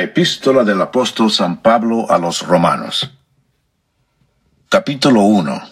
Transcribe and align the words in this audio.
Epístola 0.00 0.64
del 0.64 0.82
apóstol 0.82 1.30
San 1.30 1.62
Pablo 1.62 2.10
a 2.10 2.18
los 2.18 2.46
Romanos. 2.46 3.10
Capítulo 4.68 5.22
1. 5.22 5.62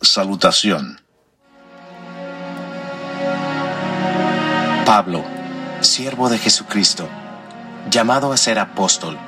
Salutación. 0.00 1.00
Pablo, 4.84 5.24
siervo 5.80 6.28
de 6.28 6.38
Jesucristo, 6.38 7.08
llamado 7.90 8.32
a 8.32 8.36
ser 8.36 8.58
apóstol, 8.58 9.18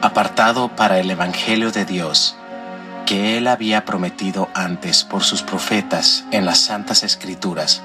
apartado 0.00 0.74
para 0.74 0.98
el 0.98 1.10
Evangelio 1.10 1.70
de 1.70 1.84
Dios, 1.84 2.36
que 3.06 3.36
él 3.38 3.46
había 3.46 3.84
prometido 3.84 4.48
antes 4.54 5.04
por 5.04 5.22
sus 5.22 5.42
profetas 5.42 6.24
en 6.32 6.44
las 6.44 6.58
santas 6.58 7.02
escrituras, 7.02 7.82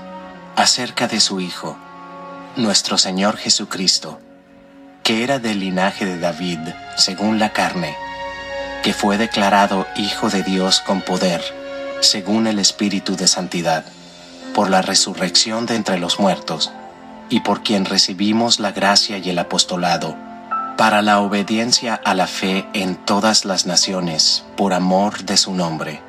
acerca 0.55 1.07
de 1.07 1.19
su 1.19 1.39
Hijo, 1.41 1.77
nuestro 2.55 2.97
Señor 2.97 3.37
Jesucristo 3.37 4.19
que 5.07 5.23
era 5.23 5.39
del 5.39 5.61
linaje 5.61 6.05
de 6.05 6.19
David, 6.19 6.59
según 6.97 7.39
la 7.39 7.53
carne, 7.53 7.95
que 8.83 8.91
fue 8.91 9.17
declarado 9.17 9.87
Hijo 9.95 10.29
de 10.29 10.43
Dios 10.43 10.81
con 10.81 10.99
poder, 10.99 11.41
según 12.01 12.45
el 12.45 12.59
Espíritu 12.59 13.15
de 13.15 13.29
Santidad, 13.29 13.85
por 14.53 14.69
la 14.69 14.81
resurrección 14.81 15.65
de 15.65 15.75
entre 15.75 15.97
los 15.97 16.19
muertos, 16.19 16.73
y 17.29 17.39
por 17.39 17.63
quien 17.63 17.85
recibimos 17.85 18.59
la 18.59 18.73
gracia 18.73 19.17
y 19.17 19.29
el 19.29 19.39
apostolado, 19.39 20.17
para 20.75 21.01
la 21.01 21.21
obediencia 21.21 21.95
a 22.03 22.13
la 22.13 22.27
fe 22.27 22.67
en 22.73 22.97
todas 22.97 23.45
las 23.45 23.65
naciones, 23.65 24.43
por 24.57 24.73
amor 24.73 25.23
de 25.23 25.37
su 25.37 25.53
nombre, 25.53 26.01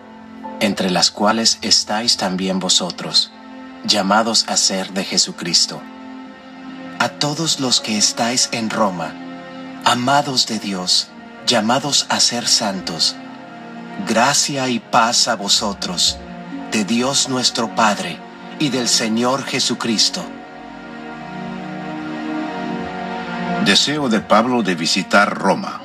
entre 0.59 0.91
las 0.91 1.13
cuales 1.13 1.59
estáis 1.63 2.17
también 2.17 2.59
vosotros, 2.59 3.31
llamados 3.85 4.45
a 4.49 4.57
ser 4.57 4.91
de 4.93 5.05
Jesucristo 5.05 5.81
a 6.99 7.09
todos 7.09 7.61
los 7.61 7.81
que 7.81 7.97
estáis 7.97 8.49
en 8.53 8.71
Roma, 8.71 9.15
amados 9.85 10.47
de 10.47 10.59
Dios, 10.59 11.09
llamados 11.47 12.07
a 12.09 12.19
ser 12.19 12.47
santos, 12.49 13.15
gracia 14.07 14.69
y 14.69 14.81
paz 14.81 15.29
a 15.29 15.37
vosotros, 15.37 16.19
de 16.73 16.85
Dios 16.85 17.29
nuestro 17.29 17.75
Padre 17.75 18.19
y 18.59 18.71
del 18.71 18.89
Señor 18.89 19.45
Jesucristo. 19.45 20.25
Deseo 23.65 24.09
de 24.09 24.21
Pablo 24.21 24.63
de 24.63 24.75
visitar 24.75 25.33
Roma. 25.33 25.83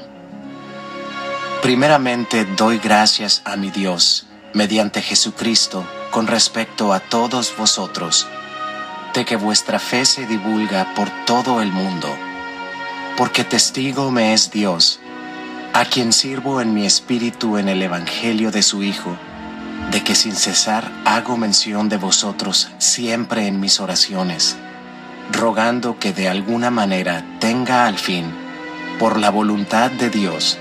Primeramente 1.61 2.45
doy 2.57 2.79
gracias 2.79 3.41
a 3.45 3.55
mi 3.55 3.69
Dios, 3.69 4.25
mediante 4.53 5.01
Jesucristo, 5.01 5.85
con 6.11 6.27
respecto 6.27 6.91
a 6.91 6.99
todos 6.99 7.53
vosotros, 7.57 8.27
de 9.13 9.25
que 9.25 9.35
vuestra 9.35 9.79
fe 9.79 10.05
se 10.05 10.25
divulga 10.25 10.93
por 10.95 11.09
todo 11.25 11.61
el 11.61 11.71
mundo, 11.71 12.07
porque 13.15 13.43
testigo 13.43 14.11
me 14.11 14.33
es 14.33 14.51
Dios, 14.51 14.99
a 15.73 15.85
quien 15.85 16.13
sirvo 16.13 16.61
en 16.61 16.73
mi 16.73 16.85
espíritu 16.85 17.57
en 17.57 17.69
el 17.69 17.81
Evangelio 17.81 18.51
de 18.51 18.63
su 18.63 18.83
Hijo, 18.83 19.15
de 19.91 20.03
que 20.03 20.15
sin 20.15 20.35
cesar 20.35 20.91
hago 21.05 21.37
mención 21.37 21.89
de 21.89 21.97
vosotros 21.97 22.69
siempre 22.79 23.47
en 23.47 23.59
mis 23.59 23.79
oraciones, 23.79 24.55
rogando 25.31 25.99
que 25.99 26.11
de 26.11 26.27
alguna 26.27 26.71
manera 26.71 27.23
tenga 27.39 27.85
al 27.85 27.97
fin, 27.97 28.25
por 28.99 29.19
la 29.19 29.29
voluntad 29.29 29.91
de 29.91 30.09
Dios, 30.09 30.57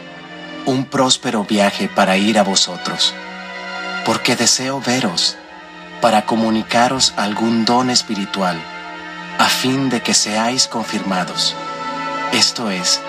un 0.67 0.85
próspero 0.85 1.45
viaje 1.45 1.89
para 1.89 2.17
ir 2.17 2.39
a 2.39 2.43
vosotros, 2.43 3.15
porque 4.05 4.37
deseo 4.37 4.81
veros 4.81 5.39
para 6.03 6.27
comunicaros 6.27 7.15
algún 7.17 7.65
don 7.65 7.89
espiritual, 7.89 8.61
a 9.39 9.47
fin 9.47 9.89
de 9.89 10.03
que 10.03 10.15
seáis 10.15 10.67
confirmados. 10.67 11.55
Esto 12.33 12.71
es, 12.73 13.01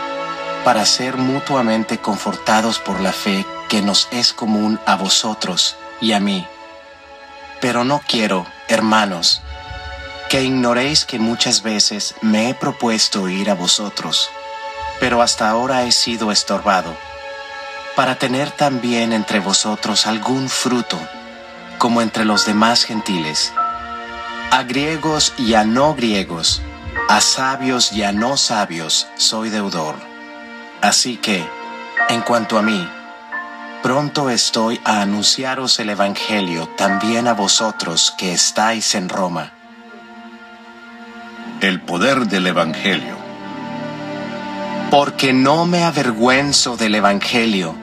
para 0.64 0.86
ser 0.86 1.18
mutuamente 1.18 1.98
confortados 1.98 2.78
por 2.78 3.02
la 3.02 3.12
fe 3.12 3.48
que 3.68 3.82
nos 3.82 4.08
es 4.12 4.32
común 4.32 4.80
a 4.86 4.96
vosotros 4.96 5.76
y 6.02 6.12
a 6.12 6.20
mí. 6.20 6.46
Pero 7.60 7.84
no 7.84 8.00
quiero, 8.08 8.46
hermanos, 8.68 9.42
que 10.30 10.44
ignoréis 10.44 11.04
que 11.04 11.18
muchas 11.18 11.64
veces 11.64 12.14
me 12.22 12.50
he 12.50 12.54
propuesto 12.54 13.28
ir 13.28 13.50
a 13.50 13.56
vosotros, 13.56 14.30
pero 15.00 15.24
hasta 15.24 15.50
ahora 15.50 15.84
he 15.84 15.92
sido 15.92 16.32
estorbado, 16.32 16.96
para 17.96 18.20
tener 18.20 18.52
también 18.52 19.14
entre 19.14 19.40
vosotros 19.40 20.06
algún 20.06 20.48
fruto 20.48 21.00
como 21.78 22.02
entre 22.02 22.26
los 22.26 22.46
demás 22.46 22.84
gentiles, 22.84 23.54
a 24.52 24.64
griegos 24.64 25.34
y 25.38 25.56
a 25.56 25.64
no 25.64 25.96
griegos, 25.96 26.62
a 27.10 27.22
sabios 27.22 27.92
y 27.92 28.04
a 28.04 28.12
no 28.12 28.38
sabios 28.38 29.08
soy 29.16 29.50
deudor. 29.50 29.96
Así 30.82 31.18
que, 31.18 31.46
en 32.10 32.22
cuanto 32.22 32.58
a 32.58 32.62
mí, 32.62 32.88
pronto 33.82 34.30
estoy 34.30 34.80
a 34.86 35.02
anunciaros 35.02 35.80
el 35.80 35.90
Evangelio 35.90 36.68
también 36.78 37.28
a 37.28 37.34
vosotros 37.34 38.14
que 38.18 38.34
estáis 38.34 38.96
en 38.96 39.10
Roma. 39.10 39.52
El 41.62 41.82
poder 41.82 42.28
del 42.28 42.48
Evangelio. 42.48 43.16
Porque 44.92 45.34
no 45.34 45.66
me 45.66 45.84
avergüenzo 45.84 46.78
del 46.78 46.96
Evangelio 46.96 47.83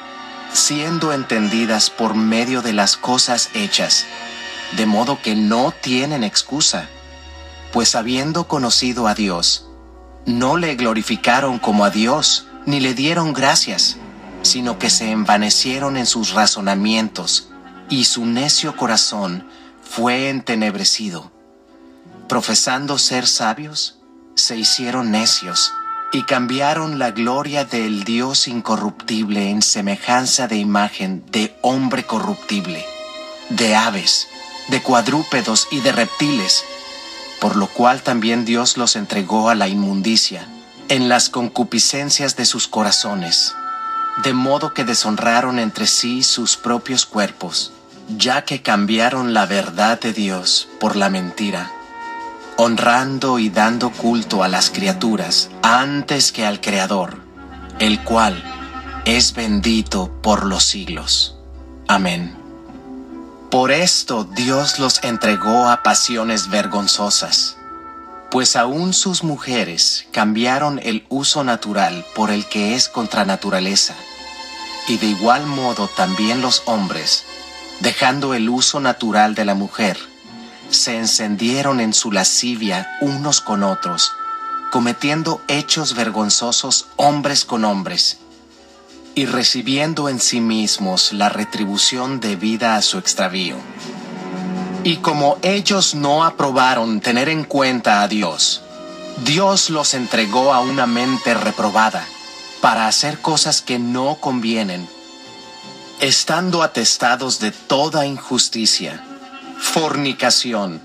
siendo 0.53 1.13
entendidas 1.13 1.89
por 1.89 2.15
medio 2.15 2.61
de 2.61 2.73
las 2.73 2.97
cosas 2.97 3.49
hechas, 3.53 4.05
de 4.75 4.85
modo 4.85 5.21
que 5.21 5.35
no 5.35 5.71
tienen 5.71 6.23
excusa, 6.23 6.87
pues 7.71 7.95
habiendo 7.95 8.47
conocido 8.47 9.07
a 9.07 9.13
Dios, 9.13 9.67
no 10.25 10.57
le 10.57 10.75
glorificaron 10.75 11.59
como 11.59 11.85
a 11.85 11.89
Dios, 11.89 12.47
ni 12.65 12.79
le 12.79 12.93
dieron 12.93 13.33
gracias, 13.33 13.97
sino 14.43 14.77
que 14.77 14.89
se 14.89 15.11
envanecieron 15.11 15.97
en 15.97 16.05
sus 16.05 16.31
razonamientos, 16.31 17.49
y 17.89 18.05
su 18.05 18.25
necio 18.25 18.75
corazón 18.77 19.47
fue 19.83 20.29
entenebrecido. 20.29 21.31
Profesando 22.27 22.97
ser 22.97 23.27
sabios, 23.27 23.99
se 24.35 24.57
hicieron 24.57 25.11
necios 25.11 25.73
y 26.11 26.23
cambiaron 26.23 26.99
la 26.99 27.11
gloria 27.11 27.63
del 27.63 28.03
Dios 28.03 28.47
incorruptible 28.47 29.49
en 29.49 29.61
semejanza 29.61 30.47
de 30.47 30.57
imagen 30.57 31.23
de 31.31 31.55
hombre 31.61 32.05
corruptible, 32.05 32.85
de 33.49 33.75
aves, 33.75 34.27
de 34.67 34.81
cuadrúpedos 34.81 35.67
y 35.71 35.79
de 35.79 35.93
reptiles, 35.93 36.65
por 37.39 37.55
lo 37.55 37.67
cual 37.67 38.01
también 38.01 38.43
Dios 38.43 38.77
los 38.77 38.95
entregó 38.95 39.49
a 39.49 39.55
la 39.55 39.69
inmundicia, 39.69 40.47
en 40.89 41.07
las 41.07 41.29
concupiscencias 41.29 42.35
de 42.35 42.45
sus 42.45 42.67
corazones, 42.67 43.55
de 44.23 44.33
modo 44.33 44.73
que 44.73 44.83
deshonraron 44.83 45.59
entre 45.59 45.87
sí 45.87 46.23
sus 46.23 46.57
propios 46.57 47.05
cuerpos, 47.05 47.71
ya 48.17 48.43
que 48.43 48.61
cambiaron 48.61 49.33
la 49.33 49.45
verdad 49.45 49.99
de 49.99 50.11
Dios 50.11 50.67
por 50.79 50.97
la 50.97 51.09
mentira 51.09 51.71
honrando 52.57 53.39
y 53.39 53.49
dando 53.49 53.91
culto 53.91 54.43
a 54.43 54.47
las 54.47 54.69
criaturas 54.69 55.49
antes 55.61 56.31
que 56.31 56.45
al 56.45 56.61
Creador, 56.61 57.21
el 57.79 58.03
cual 58.03 58.43
es 59.05 59.33
bendito 59.33 60.11
por 60.21 60.45
los 60.45 60.63
siglos. 60.63 61.37
Amén. 61.87 62.35
Por 63.49 63.71
esto 63.71 64.23
Dios 64.23 64.79
los 64.79 65.03
entregó 65.03 65.67
a 65.67 65.83
pasiones 65.83 66.49
vergonzosas, 66.49 67.57
pues 68.29 68.55
aún 68.55 68.93
sus 68.93 69.23
mujeres 69.23 70.07
cambiaron 70.11 70.79
el 70.83 71.05
uso 71.09 71.43
natural 71.43 72.05
por 72.15 72.31
el 72.31 72.45
que 72.45 72.75
es 72.75 72.87
contra 72.87 73.25
naturaleza, 73.25 73.95
y 74.87 74.97
de 74.97 75.07
igual 75.07 75.45
modo 75.47 75.89
también 75.89 76.41
los 76.41 76.63
hombres, 76.65 77.25
dejando 77.81 78.33
el 78.33 78.47
uso 78.49 78.79
natural 78.79 79.35
de 79.35 79.43
la 79.43 79.53
mujer, 79.55 79.97
se 80.71 80.97
encendieron 80.97 81.79
en 81.79 81.93
su 81.93 82.11
lascivia 82.11 82.89
unos 83.01 83.41
con 83.41 83.63
otros, 83.63 84.11
cometiendo 84.71 85.41
hechos 85.47 85.95
vergonzosos 85.95 86.87
hombres 86.95 87.45
con 87.45 87.65
hombres, 87.65 88.17
y 89.13 89.25
recibiendo 89.25 90.09
en 90.09 90.19
sí 90.19 90.39
mismos 90.39 91.11
la 91.13 91.29
retribución 91.29 92.19
debida 92.19 92.75
a 92.75 92.81
su 92.81 92.97
extravío. 92.97 93.57
Y 94.83 94.97
como 94.97 95.37
ellos 95.41 95.93
no 95.93 96.23
aprobaron 96.23 97.01
tener 97.01 97.29
en 97.29 97.43
cuenta 97.43 98.01
a 98.01 98.07
Dios, 98.07 98.61
Dios 99.25 99.69
los 99.69 99.93
entregó 99.93 100.53
a 100.53 100.61
una 100.61 100.87
mente 100.87 101.33
reprobada 101.33 102.05
para 102.61 102.87
hacer 102.87 103.19
cosas 103.19 103.61
que 103.61 103.77
no 103.77 104.15
convienen, 104.15 104.87
estando 105.99 106.63
atestados 106.63 107.39
de 107.39 107.51
toda 107.51 108.05
injusticia, 108.05 109.03
fornicación, 109.61 110.81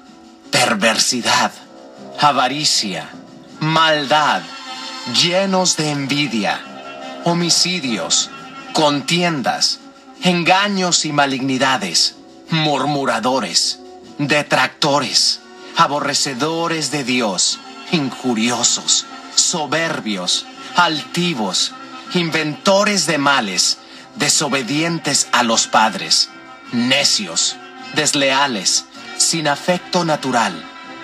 perversidad, 0.53 1.51
avaricia, 2.21 3.09
maldad, 3.59 4.43
llenos 5.21 5.77
de 5.77 5.91
envidia, 5.91 6.61
homicidios, 7.25 8.31
contiendas, 8.75 9.81
engaños 10.23 11.05
y 11.07 11.13
malignidades, 11.13 12.17
murmuradores, 12.51 13.81
detractores, 14.19 15.41
aborrecedores 15.77 16.91
de 16.91 17.03
Dios, 17.03 17.59
injuriosos, 17.93 19.07
soberbios, 19.35 20.47
altivos, 20.77 21.73
inventores 22.15 23.07
de 23.07 23.19
males, 23.19 23.79
desobedientes 24.17 25.29
a 25.33 25.43
los 25.43 25.67
padres, 25.67 26.29
necios, 26.73 27.57
desleales, 27.97 28.85
sin 29.17 29.49
afecto 29.49 30.05
natural, 30.05 30.53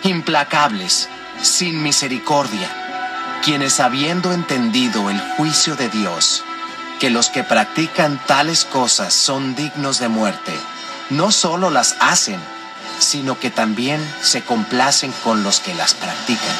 implacables, 0.04 1.08
sin 1.42 1.82
misericordia, 1.82 2.68
quienes 3.42 3.80
habiendo 3.80 4.32
entendido 4.32 5.10
el 5.10 5.18
juicio 5.36 5.74
de 5.74 5.88
Dios, 5.88 6.44
que 7.00 7.10
los 7.10 7.30
que 7.30 7.42
practican 7.42 8.20
tales 8.26 8.64
cosas 8.64 9.12
son 9.12 9.56
dignos 9.56 9.98
de 9.98 10.08
muerte, 10.08 10.52
no 11.10 11.32
solo 11.32 11.70
las 11.70 11.96
hacen, 11.98 12.38
sino 13.00 13.40
que 13.40 13.50
también 13.50 14.00
se 14.20 14.42
complacen 14.42 15.12
con 15.24 15.42
los 15.42 15.58
que 15.60 15.74
las 15.74 15.94
practican. 15.94 16.56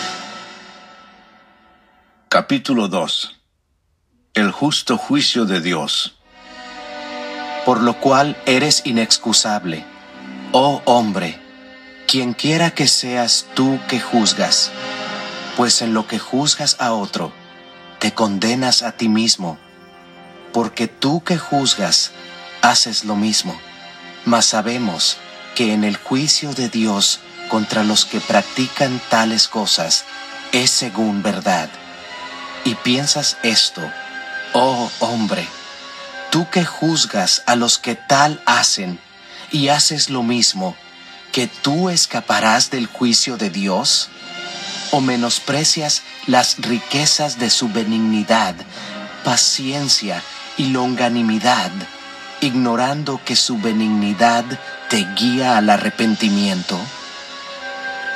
Capítulo 2.29 2.89
2 2.89 3.39
El 4.35 4.51
justo 4.51 4.97
juicio 4.97 5.45
de 5.45 5.61
Dios. 5.61 6.17
Por 7.65 7.81
lo 7.81 8.01
cual 8.01 8.37
eres 8.47 8.83
inexcusable, 8.85 9.85
oh 10.53 10.83
hombre, 10.85 11.41
quien 12.07 12.35
quiera 12.35 12.73
que 12.73 12.87
seas 12.87 13.47
tú 13.55 13.81
que 13.89 14.01
juzgas, 14.01 14.71
pues 15.57 15.81
en 15.81 15.95
lo 15.95 16.07
que 16.07 16.19
juzgas 16.19 16.77
a 16.79 16.93
otro, 16.93 17.33
te 17.99 18.13
condenas 18.13 18.83
a 18.83 18.93
ti 18.93 19.09
mismo, 19.09 19.59
porque 20.53 20.89
tú 20.89 21.25
que 21.25 21.39
juzgas, 21.39 22.13
haces 22.61 23.05
lo 23.05 23.17
mismo. 23.17 23.59
Mas 24.27 24.45
sabemos 24.45 25.17
que 25.55 25.73
en 25.73 25.85
el 25.85 25.97
juicio 25.97 26.53
de 26.53 26.69
Dios 26.69 27.21
contra 27.49 27.83
los 27.83 28.05
que 28.05 28.21
practican 28.21 29.01
tales 29.09 29.49
cosas 29.49 30.05
es 30.53 30.71
según 30.71 31.23
verdad. 31.23 31.71
Y 32.65 32.75
piensas 32.77 33.39
esto, 33.43 33.81
oh 34.53 34.91
hombre, 35.01 35.47
tú 36.31 36.49
que 36.51 36.65
juzgas 36.65 37.43
a 37.47 37.57
los 37.57 37.79
que 37.79 37.95
tal 37.95 38.41
hacen 38.47 39.01
y 39.53 39.69
haces 39.69 40.11
lo 40.11 40.23
mismo, 40.23 40.77
que 41.31 41.47
tú 41.47 41.89
escaparás 41.91 42.71
del 42.71 42.87
juicio 42.87 43.37
de 43.37 43.51
Dios? 43.51 44.09
¿O 44.91 45.01
menosprecias 45.01 46.03
las 46.27 46.57
riquezas 46.59 47.39
de 47.39 47.51
su 47.51 47.69
benignidad, 47.69 48.55
paciencia 49.25 50.23
y 50.57 50.67
longanimidad? 50.67 51.71
ignorando 52.43 53.21
que 53.25 53.37
su 53.37 53.57
benignidad 53.59 54.45
te 54.91 55.07
guía 55.15 55.57
al 55.57 55.71
arrepentimiento? 55.71 56.79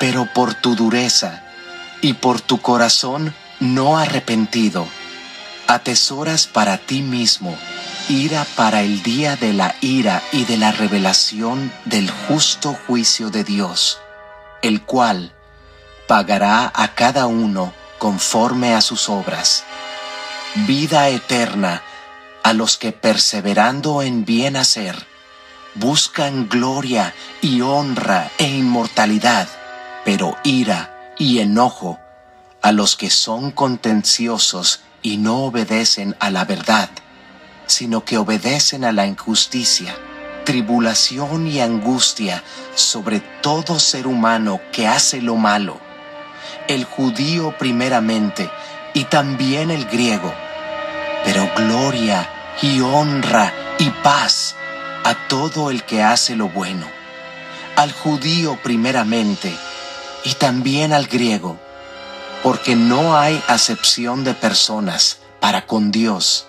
Pero 0.01 0.29
por 0.35 0.55
tu 0.55 0.75
dureza 0.75 1.45
y 2.03 2.15
por 2.15 2.41
tu 2.41 2.61
corazón 2.61 3.35
no 3.61 3.97
arrepentido, 3.97 4.87
atesoras 5.69 6.47
para 6.47 6.77
ti 6.77 7.03
mismo 7.03 7.57
ira 8.09 8.47
para 8.57 8.83
el 8.83 9.03
día 9.03 9.37
de 9.37 9.53
la 9.53 9.75
ira 9.81 10.23
y 10.33 10.45
de 10.45 10.57
la 10.57 10.73
revelación 10.73 11.73
del 11.85 12.11
justo 12.11 12.77
juicio 12.87 13.31
de 13.31 13.43
Dios, 13.43 13.99
el 14.63 14.83
cual 14.83 15.33
pagará 16.07 16.71
a 16.75 16.95
cada 16.95 17.27
uno 17.27 17.73
conforme 17.99 18.75
a 18.75 18.81
sus 18.81 19.09
obras. 19.09 19.65
Vida 20.67 21.09
eterna 21.09 21.83
a 22.43 22.53
los 22.53 22.77
que 22.77 22.93
perseverando 22.93 24.03
en 24.03 24.25
bien 24.25 24.57
hacer, 24.57 25.07
buscan 25.75 26.49
gloria 26.49 27.13
y 27.43 27.61
honra 27.61 28.31
e 28.39 28.49
inmortalidad, 28.49 29.49
pero 30.05 30.37
ira 30.45 31.15
y 31.19 31.41
enojo 31.41 31.99
a 32.63 32.73
los 32.73 32.97
que 32.97 33.11
son 33.11 33.51
contenciosos 33.51 34.81
y 35.03 35.17
no 35.17 35.45
obedecen 35.45 36.17
a 36.21 36.31
la 36.31 36.45
verdad, 36.45 36.89
sino 37.67 38.05
que 38.05 38.19
obedecen 38.19 38.85
a 38.85 38.93
la 38.93 39.07
injusticia, 39.07 39.95
tribulación 40.45 41.47
y 41.47 41.61
angustia 41.61 42.43
sobre 42.75 43.21
todo 43.43 43.79
ser 43.79 44.07
humano 44.07 44.61
que 44.73 44.87
hace 44.87 45.21
lo 45.21 45.37
malo, 45.37 45.81
el 46.69 46.85
judío 46.85 47.55
primeramente 47.59 48.51
y 48.95 49.05
también 49.05 49.71
el 49.71 49.87
griego, 49.87 50.33
pero 51.25 51.51
gloria 51.57 52.29
y 52.63 52.81
honra 52.81 53.53
y 53.79 53.91
paz 53.91 54.55
a 55.05 55.15
todo 55.29 55.71
el 55.71 55.85
que 55.85 56.03
hace 56.03 56.37
lo 56.37 56.49
bueno, 56.49 56.87
al 57.77 57.93
judío 57.93 58.59
primeramente 58.63 59.55
y 60.25 60.33
también 60.35 60.93
al 60.93 61.07
griego, 61.07 61.59
porque 62.43 62.77
no 62.77 63.17
hay 63.17 63.43
acepción 63.49 64.25
de 64.25 64.35
personas 64.35 65.19
para 65.41 65.67
con 65.67 65.91
Dios, 65.91 66.47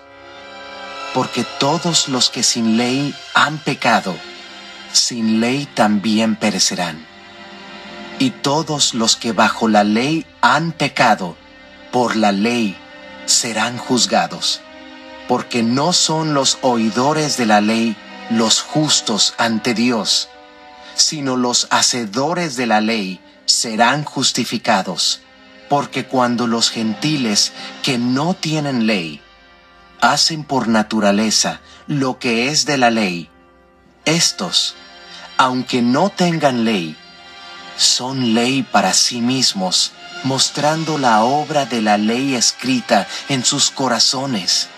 porque 1.14 1.44
todos 1.58 2.08
los 2.08 2.30
que 2.30 2.42
sin 2.42 2.76
ley 2.76 3.14
han 3.34 3.58
pecado, 3.58 4.14
sin 4.92 5.40
ley 5.40 5.66
también 5.74 6.36
perecerán. 6.36 7.06
Y 8.18 8.30
todos 8.30 8.94
los 8.94 9.16
que 9.16 9.32
bajo 9.32 9.68
la 9.68 9.84
ley 9.84 10.26
han 10.40 10.72
pecado, 10.72 11.36
por 11.92 12.16
la 12.16 12.32
ley 12.32 12.76
serán 13.26 13.78
juzgados 13.78 14.60
porque 15.28 15.62
no 15.62 15.92
son 15.92 16.32
los 16.32 16.58
oidores 16.62 17.36
de 17.36 17.46
la 17.46 17.60
ley 17.60 17.94
los 18.30 18.62
justos 18.62 19.34
ante 19.36 19.74
Dios, 19.74 20.28
sino 20.94 21.36
los 21.36 21.68
hacedores 21.70 22.56
de 22.56 22.66
la 22.66 22.80
ley 22.80 23.20
serán 23.44 24.04
justificados, 24.04 25.20
porque 25.68 26.06
cuando 26.06 26.46
los 26.46 26.70
gentiles 26.70 27.52
que 27.82 27.98
no 27.98 28.34
tienen 28.34 28.86
ley 28.86 29.20
hacen 30.00 30.44
por 30.44 30.68
naturaleza 30.68 31.60
lo 31.86 32.18
que 32.18 32.48
es 32.48 32.66
de 32.66 32.78
la 32.78 32.90
ley, 32.90 33.30
estos, 34.04 34.74
aunque 35.36 35.82
no 35.82 36.10
tengan 36.10 36.64
ley, 36.64 36.96
son 37.76 38.34
ley 38.34 38.62
para 38.62 38.92
sí 38.92 39.20
mismos, 39.20 39.92
mostrando 40.24 40.98
la 40.98 41.22
obra 41.22 41.66
de 41.66 41.80
la 41.82 41.96
ley 41.96 42.34
escrita 42.34 43.06
en 43.28 43.44
sus 43.44 43.70
corazones 43.70 44.68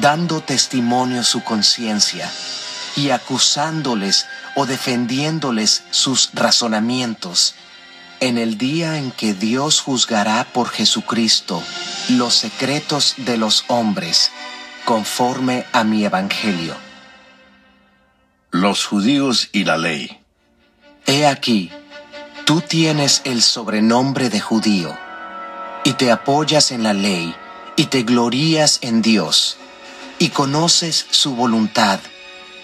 dando 0.00 0.40
testimonio 0.40 1.22
su 1.22 1.42
conciencia 1.42 2.30
y 2.96 3.10
acusándoles 3.10 4.26
o 4.56 4.66
defendiéndoles 4.66 5.82
sus 5.90 6.30
razonamientos, 6.32 7.54
en 8.20 8.38
el 8.38 8.56
día 8.56 8.98
en 8.98 9.10
que 9.10 9.34
Dios 9.34 9.80
juzgará 9.80 10.44
por 10.44 10.68
Jesucristo 10.68 11.62
los 12.10 12.34
secretos 12.34 13.14
de 13.18 13.36
los 13.36 13.64
hombres, 13.68 14.30
conforme 14.84 15.64
a 15.72 15.84
mi 15.84 16.04
evangelio. 16.04 16.74
Los 18.50 18.84
judíos 18.84 19.48
y 19.52 19.64
la 19.64 19.76
ley. 19.76 20.20
He 21.06 21.26
aquí, 21.26 21.70
tú 22.44 22.60
tienes 22.60 23.22
el 23.24 23.42
sobrenombre 23.42 24.30
de 24.30 24.40
judío, 24.40 24.96
y 25.84 25.94
te 25.94 26.10
apoyas 26.10 26.70
en 26.70 26.82
la 26.82 26.94
ley, 26.94 27.34
y 27.76 27.86
te 27.86 28.02
glorías 28.02 28.78
en 28.82 29.02
Dios 29.02 29.58
y 30.18 30.30
conoces 30.30 31.06
su 31.10 31.34
voluntad, 31.34 32.00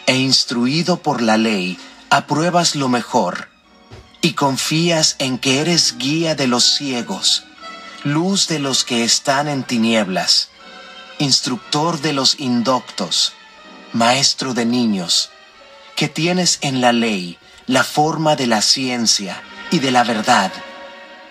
e 0.07 0.17
instruido 0.17 1.03
por 1.03 1.23
la 1.23 1.37
ley, 1.37 1.79
apruebas 2.09 2.75
lo 2.75 2.89
mejor, 2.89 3.49
y 4.23 4.33
confías 4.33 5.17
en 5.19 5.39
que 5.39 5.61
eres 5.61 5.97
guía 5.99 6.35
de 6.35 6.47
los 6.47 6.65
ciegos, 6.65 7.45
luz 8.03 8.49
de 8.49 8.59
los 8.59 8.85
que 8.85 9.05
están 9.05 9.49
en 9.49 9.63
tinieblas, 9.63 10.49
instructor 11.21 12.01
de 12.01 12.15
los 12.15 12.41
indoctos, 12.41 13.35
maestro 13.93 14.55
de 14.55 14.65
niños, 14.65 15.31
que 15.95 16.09
tienes 16.09 16.59
en 16.63 16.81
la 16.81 16.93
ley 16.93 17.39
la 17.67 17.85
forma 17.85 18.37
de 18.37 18.47
la 18.47 18.63
ciencia 18.63 19.43
y 19.71 19.81
de 19.81 19.91
la 19.91 20.03
verdad, 20.03 20.51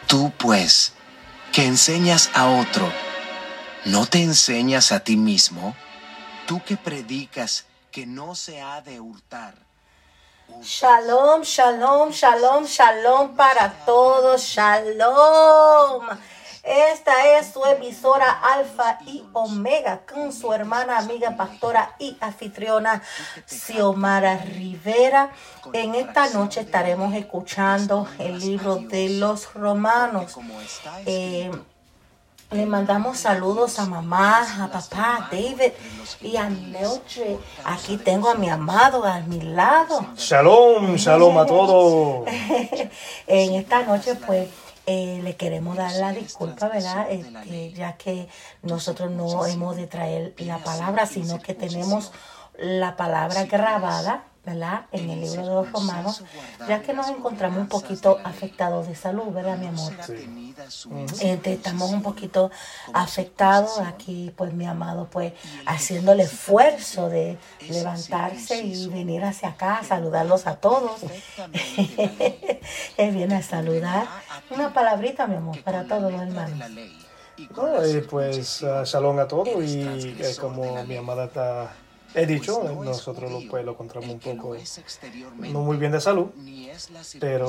tú 0.05 0.31
pues, 0.38 0.93
que 1.51 1.65
enseñas 1.65 2.29
a 2.36 2.48
otro, 2.48 2.93
¿no 3.86 4.05
te 4.05 4.22
enseñas 4.22 4.91
a 4.91 5.00
ti 5.00 5.17
mismo? 5.17 5.75
Tú 6.46 6.62
que 6.63 6.77
predicas 6.77 7.65
que 7.91 8.05
no 8.05 8.36
se 8.36 8.62
ha 8.62 8.81
de 8.81 9.00
hurtar. 9.00 9.55
Shalom, 10.62 11.41
shalom, 11.41 12.12
shalom, 12.12 12.65
shalom 12.65 13.36
para 13.36 13.72
todos, 13.86 14.41
shalom. 14.43 16.08
Esta 16.63 17.38
es 17.38 17.54
su 17.54 17.63
emisora 17.63 18.30
Alfa 18.32 19.00
y 19.06 19.24
Omega 19.34 20.01
con 20.12 20.34
su 20.34 20.51
hermana, 20.51 20.98
amiga, 20.98 21.36
pastora 21.38 21.96
y 22.00 22.18
anfitriona 22.20 23.01
Xiomara 23.46 24.38
Rivera. 24.38 25.32
En 25.72 25.96
esta 25.96 26.30
noche 26.30 26.62
estaremos 26.62 27.13
escuchando 27.13 28.08
el 28.18 28.39
libro 28.39 28.75
de 28.75 29.10
los 29.10 29.54
romanos. 29.54 30.38
Eh, 31.06 31.50
le 32.51 32.66
mandamos 32.66 33.20
saludos 33.20 33.80
a 33.80 33.86
mamá, 33.86 34.42
a 34.42 34.68
papá, 34.68 35.18
a 35.18 35.30
David 35.32 35.72
y 36.20 36.36
a 36.36 36.50
Neoche. 36.50 37.38
Aquí 37.63 37.98
tengo 37.98 38.30
a 38.30 38.36
mi 38.36 38.50
amado 38.50 39.06
a 39.06 39.20
mi 39.22 39.39
lado. 39.39 40.08
Shalom, 40.18 40.96
shalom 40.96 41.38
a 41.38 41.46
todos. 41.46 42.28
en 43.28 43.54
esta 43.54 43.84
noche, 43.84 44.16
pues, 44.16 44.50
eh, 44.91 45.22
le 45.24 45.36
queremos 45.36 45.77
dar 45.77 45.91
la 45.91 46.12
disculpa, 46.12 46.67
¿verdad? 46.67 47.12
Este, 47.12 47.74
ya 47.74 47.96
que 47.96 48.27
nosotros 48.63 49.12
no 49.12 49.46
hemos 49.46 49.75
de 49.75 49.86
traer 49.86 50.34
la 50.39 50.58
palabra, 50.58 51.05
sino 51.05 51.39
que 51.39 51.53
tenemos 51.53 52.12
la 52.58 52.98
palabra 52.98 53.46
grabada 53.46 54.24
¿verdad? 54.46 54.86
En 54.91 55.10
el 55.10 55.22
libro 55.22 55.41
de 55.41 55.48
los 55.48 55.72
romanos, 55.72 56.24
ya 56.67 56.81
que 56.81 56.93
nos 56.93 57.10
encontramos 57.10 57.60
un 57.60 57.67
poquito 57.67 58.19
afectados 58.24 58.88
de 58.88 58.96
salud, 58.96 59.31
¿verdad, 59.34 59.58
mi 59.58 59.67
amor? 59.67 59.93
Este, 61.22 61.53
estamos 61.53 61.91
un 61.91 62.01
poquito 62.01 62.50
afectados 62.93 63.79
aquí, 63.79 64.34
pues 64.36 64.53
mi 64.53 64.65
amado, 64.65 65.08
pues 65.12 65.34
haciendo 65.65 66.13
el 66.13 66.22
esfuerzo 66.22 67.10
de 67.10 67.38
levantarse 67.67 68.62
y 68.63 68.88
venir 68.88 69.24
hacia 69.24 69.50
acá, 69.50 69.81
saludarlos 69.84 70.48
a 70.48 70.55
todos. 70.55 71.01
Él 72.98 73.12
viene 73.12 73.36
a 73.36 73.43
saludar. 73.43 74.08
Una 74.50 74.74
palabrita, 74.74 75.27
mi 75.27 75.36
amor, 75.36 75.62
para 75.63 75.86
todos 75.86 76.12
los 76.12 76.22
hermanos. 76.22 76.60
pues 78.10 78.62
uh, 78.63 78.84
shalom 78.84 79.19
a 79.19 79.27
todos 79.27 79.63
y 79.63 79.81
eh, 79.81 80.36
como 80.39 80.84
mi 80.84 80.98
amada 80.98 81.25
está 81.25 81.72
he 82.13 82.25
dicho, 82.25 82.63
nosotros 82.84 83.32
lo, 83.32 83.48
pues, 83.50 83.66
lo 83.66 83.72
encontramos 83.72 84.10
un 84.10 84.20
poco 84.20 84.56
no 85.38 85.62
muy 85.62 85.78
bien 85.78 85.92
de 85.92 86.01
salud, 86.01 86.28
pero 87.20 87.48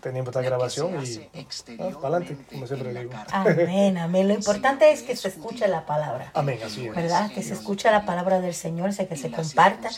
tenemos 0.00 0.28
esta 0.28 0.42
grabación 0.42 1.02
y 1.04 1.18
para 1.76 2.16
adelante, 2.16 2.36
como 2.50 2.66
siempre 2.66 2.94
digo. 2.94 3.12
Amén, 3.30 3.98
amén. 3.98 4.28
Lo 4.28 4.34
importante 4.42 4.90
es 4.90 5.02
que 5.02 5.16
se 5.16 5.28
escuche 5.28 5.68
la 5.68 5.86
palabra. 5.86 6.30
Amén, 6.34 6.58
así 6.64 6.86
es. 6.86 6.94
¿Verdad? 6.94 7.30
Que 7.32 7.42
se 7.42 7.54
escuche 7.54 7.90
la 7.90 8.04
palabra 8.04 8.40
del 8.40 8.54
Señor, 8.54 8.94
que 8.94 9.16
se 9.16 9.30
comparta. 9.30 9.90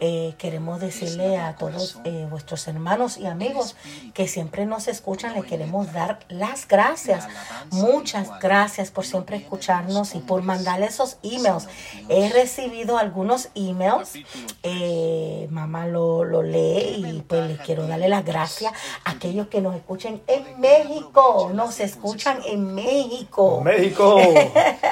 Eh, 0.00 0.34
queremos 0.38 0.80
decirle 0.80 1.38
a 1.38 1.56
todos 1.56 1.98
eh, 2.04 2.26
vuestros 2.30 2.66
hermanos 2.68 3.18
y 3.18 3.26
amigos 3.26 3.76
que 4.14 4.28
siempre 4.28 4.66
nos 4.66 4.88
escuchan, 4.88 5.34
le 5.34 5.42
queremos 5.42 5.92
dar 5.92 6.20
las 6.28 6.66
gracias. 6.66 7.26
Muchas 7.70 8.28
gracias 8.40 8.90
por 8.90 9.04
siempre 9.04 9.36
escucharnos 9.36 10.14
y 10.14 10.20
por 10.20 10.42
mandarle 10.42 10.86
esos 10.86 11.18
emails. 11.22 11.66
He 12.08 12.28
recibido 12.30 12.98
algunos 12.98 13.47
emails. 13.54 14.14
Eh, 14.62 15.48
mamá 15.50 15.86
lo, 15.86 16.24
lo, 16.24 16.42
lee 16.42 17.04
y 17.06 17.22
pues 17.22 17.46
les 17.48 17.60
quiero 17.60 17.86
darle 17.86 18.08
las 18.08 18.24
gracias 18.24 18.72
a 19.04 19.12
aquellos 19.12 19.48
que 19.48 19.60
nos 19.60 19.74
escuchen 19.74 20.22
en 20.26 20.60
México. 20.60 21.50
Nos 21.52 21.80
escuchan 21.80 22.40
en 22.46 22.74
México. 22.74 23.60
México. 23.62 24.18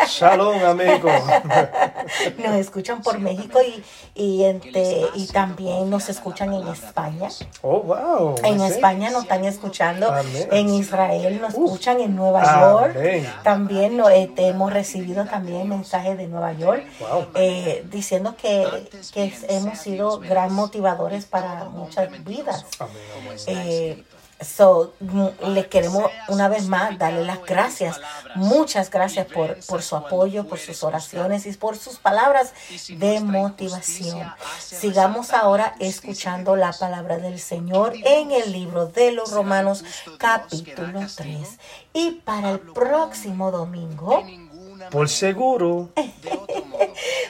Shalom 0.07 0.65
a 0.65 0.75
México. 0.75 1.09
nos 2.39 2.55
escuchan 2.57 3.03
por 3.03 3.19
México 3.19 3.59
y, 3.63 3.83
y, 4.15 4.45
y 5.15 5.27
también 5.29 5.91
nos 5.91 6.09
escuchan 6.09 6.53
en 6.53 6.67
España. 6.69 7.29
Oh, 7.63 7.81
wow. 7.81 8.35
En 8.43 8.61
España 8.61 9.11
nos 9.11 9.25
están 9.25 9.45
escuchando. 9.45 10.15
En 10.51 10.69
Israel 10.69 11.41
nos 11.41 11.51
escuchan 11.51 12.01
en 12.01 12.17
Nueva 12.17 12.43
York. 12.61 12.97
También 13.43 14.01
este, 14.13 14.49
hemos 14.49 14.73
recibido 14.73 15.25
también 15.25 15.69
mensajes 15.69 16.17
de 16.17 16.27
Nueva 16.27 16.53
York 16.53 16.85
eh, 17.35 17.85
diciendo 17.91 18.35
que 18.41 18.46
que, 19.13 19.35
hemos 19.49 19.79
sido 19.79 20.19
gran 20.21 20.53
motivadores 20.53 21.25
para 21.25 21.65
muchas 21.65 22.25
vidas. 22.25 22.65
Eh, 23.47 24.05
so, 24.41 24.95
mm, 25.01 25.27
le 25.49 25.69
queremos 25.69 26.11
una 26.29 26.49
vez 26.49 26.67
más 26.67 26.99
darle 26.99 27.25
las 27.25 27.43
gracias. 27.45 28.01
Muchas 28.35 28.91
gracias 28.91 29.27
por, 29.27 29.57
por 29.67 29.83
su 29.83 29.97
apoyo, 29.97 30.47
por 30.47 30.59
sus 30.59 30.85
oraciones 30.85 31.47
y 31.47 31.53
por 31.53 31.77
sus 31.77 31.99
palabras 31.99 32.53
de 32.89 33.21
motivación. 33.21 34.33
Sigamos 34.61 35.33
ahora 35.33 35.75
escuchando 35.81 36.55
la 36.57 36.73
palabra 36.73 37.19
del 37.19 37.41
Señor 37.41 37.95
en 38.05 38.31
el 38.31 38.53
libro 38.53 38.87
de 38.87 39.13
los 39.13 39.33
Romanos 39.33 39.85
capítulo 40.19 41.01
3. 41.15 41.59
Y 41.95 42.11
para 42.25 42.51
el 42.51 42.61
próximo 42.61 43.51
domingo 43.51 44.23
por 44.91 45.09
seguro. 45.09 45.91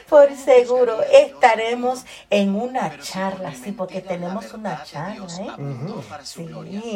Por 0.08 0.36
seguro 0.36 1.02
estaremos 1.02 2.04
en 2.30 2.54
una 2.54 2.98
charla, 3.00 3.52
sí, 3.52 3.72
porque 3.72 4.00
tenemos 4.00 4.52
una 4.54 4.84
charla, 4.84 5.26
¿eh? 5.40 5.50
Sí, 6.22 6.46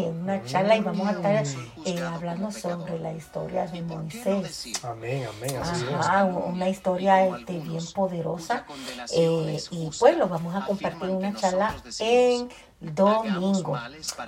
una 0.09 0.45
charla 0.45 0.77
y 0.77 0.81
vamos 0.81 1.09
a 1.09 1.13
estar 1.13 1.45
eh, 1.87 2.01
hablando 2.01 2.53
sobre 2.53 3.01
la 3.01 3.13
historia 3.13 3.67
de 3.67 3.83
Moisés. 3.83 4.85
Amén, 4.85 5.27
amén. 5.29 5.57
Así 5.61 5.85
Ajá, 5.93 6.25
una 6.25 6.69
historia 6.69 7.27
este, 7.27 7.59
bien 7.59 7.85
poderosa. 7.93 8.65
Eh, 9.13 9.59
y 9.71 9.91
pues 9.99 10.17
lo 10.17 10.29
vamos 10.29 10.55
a 10.55 10.65
compartir 10.65 11.11
en 11.11 11.17
una 11.17 11.35
charla 11.35 11.75
en 11.99 12.49
domingo. 12.81 13.79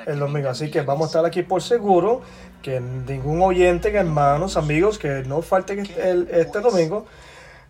El 0.06 0.18
domingo, 0.18 0.48
así 0.50 0.70
que 0.70 0.82
vamos 0.82 1.06
a 1.06 1.08
estar 1.08 1.24
aquí 1.24 1.42
por 1.42 1.62
seguro 1.62 2.22
que 2.62 2.80
ningún 2.80 3.42
oyente, 3.42 3.94
hermanos, 3.94 4.56
amigos, 4.56 4.98
que 4.98 5.24
no 5.24 5.42
falte 5.42 5.82
el, 6.08 6.28
este 6.30 6.60
domingo. 6.60 7.06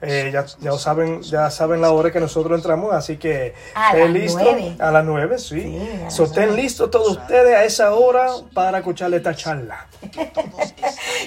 Eh, 0.03 0.31
ya, 0.33 0.45
ya, 0.61 0.73
saben, 0.73 1.23
ya 1.23 1.51
saben 1.51 1.81
la 1.81 1.93
hora 1.93 2.11
que 2.11 2.21
nosotros 2.21 2.59
entramos, 2.59 2.93
así 2.93 3.17
que 3.17 3.55
a 3.75 3.95
las 3.97 4.11
listo, 4.11 4.45
a 4.79 4.91
las 4.91 5.05
nueve, 5.05 5.39
sí. 5.39 5.79
sí 6.09 6.23
estén 6.23 6.57
listos 6.57 6.91
todos 6.91 7.17
ustedes 7.17 7.55
a 7.55 7.65
esa 7.65 7.95
hora 7.95 8.27
para 8.53 8.79
escucharle 8.79 9.19
esta 9.19 9.35
charla. 9.35 9.87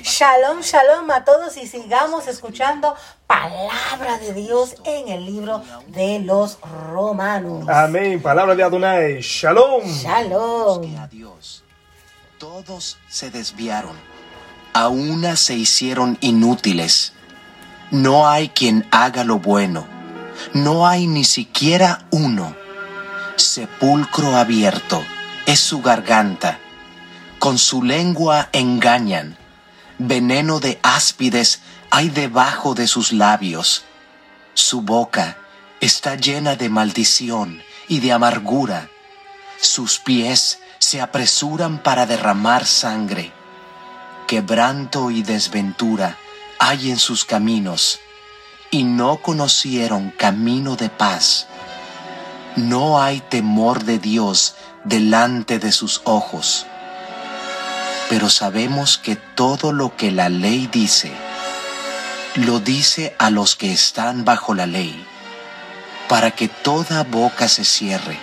shalom, 0.04 0.62
shalom 0.62 1.10
a 1.12 1.24
todos 1.24 1.56
y 1.58 1.68
sigamos 1.68 2.28
escuchando 2.28 2.96
palabra 3.26 4.18
de 4.20 4.34
Dios 4.34 4.76
en 4.84 5.08
el 5.08 5.26
libro 5.26 5.64
de 5.88 6.20
los 6.20 6.60
Romanos. 6.92 7.66
Amén, 7.70 8.22
palabra 8.22 8.56
de 8.56 8.64
Adonai. 8.64 9.22
Shalom. 9.22 9.84
Shalom 9.84 10.82
todos 12.38 12.98
se 13.10 13.32
desviaron, 13.32 13.96
a 14.74 14.88
una 14.88 15.36
se 15.36 15.56
hicieron 15.56 16.18
inútiles. 16.22 17.14
No 17.92 18.28
hay 18.28 18.50
quien 18.50 18.88
haga 18.92 19.24
lo 19.24 19.38
bueno, 19.38 19.86
no 20.54 20.88
hay 20.88 21.06
ni 21.06 21.24
siquiera 21.24 22.06
uno. 22.10 22.56
Sepulcro 23.36 24.36
abierto 24.36 25.04
es 25.46 25.60
su 25.60 25.82
garganta, 25.82 26.60
con 27.38 27.60
su 27.60 27.84
lengua 27.84 28.50
engañan, 28.54 29.38
veneno 30.00 30.60
de 30.60 30.80
áspides 30.82 31.62
hay 31.92 32.10
debajo 32.10 32.74
de 32.74 32.88
sus 32.88 33.14
labios. 33.14 33.84
Su 34.56 34.82
boca 34.82 35.38
está 35.80 36.16
llena 36.16 36.56
de 36.56 36.70
maldición 36.70 37.62
y 37.88 38.00
de 38.00 38.14
amargura, 38.14 38.90
sus 39.62 40.00
pies 40.00 40.60
se 40.80 41.02
apresuran 41.02 41.78
para 41.78 42.08
derramar 42.08 42.66
sangre. 42.66 43.32
Quebranto 44.28 45.12
y 45.12 45.22
desventura 45.22 46.18
hay 46.60 46.92
en 46.92 46.98
sus 46.98 47.26
caminos, 47.26 48.00
y 48.72 48.84
no 48.84 49.18
conocieron 49.18 50.12
camino 50.12 50.76
de 50.76 50.90
paz. 50.90 51.48
No 52.56 53.02
hay 53.02 53.22
temor 53.22 53.84
de 53.84 54.00
Dios 54.00 54.56
delante 54.84 55.60
de 55.60 55.72
sus 55.72 56.02
ojos. 56.04 56.66
Pero 58.10 58.30
sabemos 58.30 58.98
que 58.98 59.16
todo 59.16 59.72
lo 59.72 59.96
que 59.96 60.12
la 60.12 60.30
ley 60.30 60.70
dice, 60.72 61.12
lo 62.36 62.60
dice 62.60 63.16
a 63.18 63.30
los 63.30 63.56
que 63.56 63.72
están 63.72 64.26
bajo 64.26 64.54
la 64.54 64.68
ley, 64.68 65.06
para 66.08 66.32
que 66.32 66.48
toda 66.48 67.04
boca 67.04 67.48
se 67.48 67.64
cierre 67.64 68.20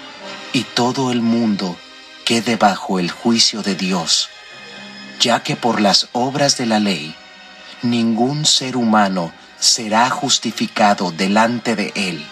y 0.53 0.63
todo 0.63 1.11
el 1.11 1.23
mundo 1.23 1.77
quede 2.25 2.57
bajo 2.57 2.99
el 2.99 3.11
juicio 3.11 3.63
de 3.63 3.75
Dios, 3.75 4.29
ya 5.19 5.43
que 5.43 5.57
por 5.57 5.81
las 5.81 6.09
obras 6.13 6.57
de 6.59 6.67
la 6.67 6.79
ley 6.79 7.17
ningún 7.83 8.47
ser 8.47 8.77
humano 8.77 9.33
será 9.59 10.11
justificado 10.11 11.13
delante 11.13 11.77
de 11.77 11.93
él, 11.95 12.25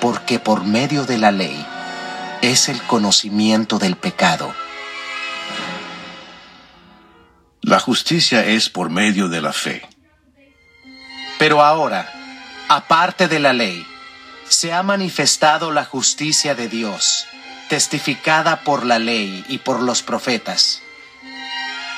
porque 0.00 0.38
por 0.38 0.64
medio 0.64 1.04
de 1.04 1.18
la 1.18 1.30
ley 1.30 1.64
es 2.42 2.68
el 2.68 2.82
conocimiento 2.82 3.78
del 3.78 3.96
pecado. 3.96 4.54
La 7.62 7.80
justicia 7.80 8.44
es 8.44 8.68
por 8.68 8.90
medio 8.90 9.28
de 9.28 9.40
la 9.40 9.52
fe. 9.52 9.88
Pero 11.38 11.62
ahora, 11.62 12.12
aparte 12.68 13.28
de 13.28 13.38
la 13.38 13.52
ley, 13.52 13.86
se 14.48 14.72
ha 14.72 14.82
manifestado 14.82 15.72
la 15.72 15.84
justicia 15.84 16.54
de 16.54 16.68
Dios, 16.68 17.26
testificada 17.68 18.60
por 18.60 18.84
la 18.84 18.98
ley 18.98 19.44
y 19.48 19.58
por 19.58 19.80
los 19.80 20.02
profetas. 20.02 20.83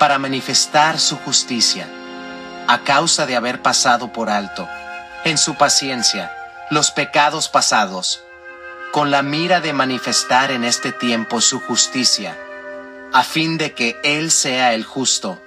para 0.00 0.18
manifestar 0.18 0.98
su 0.98 1.18
justicia, 1.18 1.86
a 2.66 2.78
causa 2.84 3.26
de 3.26 3.36
haber 3.36 3.60
pasado 3.60 4.14
por 4.14 4.30
alto, 4.30 4.66
en 5.24 5.36
su 5.36 5.56
paciencia, 5.56 6.32
los 6.70 6.90
pecados 6.90 7.50
pasados, 7.50 8.24
con 8.92 9.10
la 9.10 9.22
mira 9.22 9.60
de 9.60 9.74
manifestar 9.74 10.52
en 10.52 10.64
este 10.64 10.90
tiempo 10.90 11.42
su 11.42 11.60
justicia, 11.60 12.34
a 13.12 13.22
fin 13.24 13.58
de 13.58 13.74
que 13.74 14.00
Él 14.02 14.30
sea 14.30 14.72
el 14.72 14.84
justo 14.84 15.38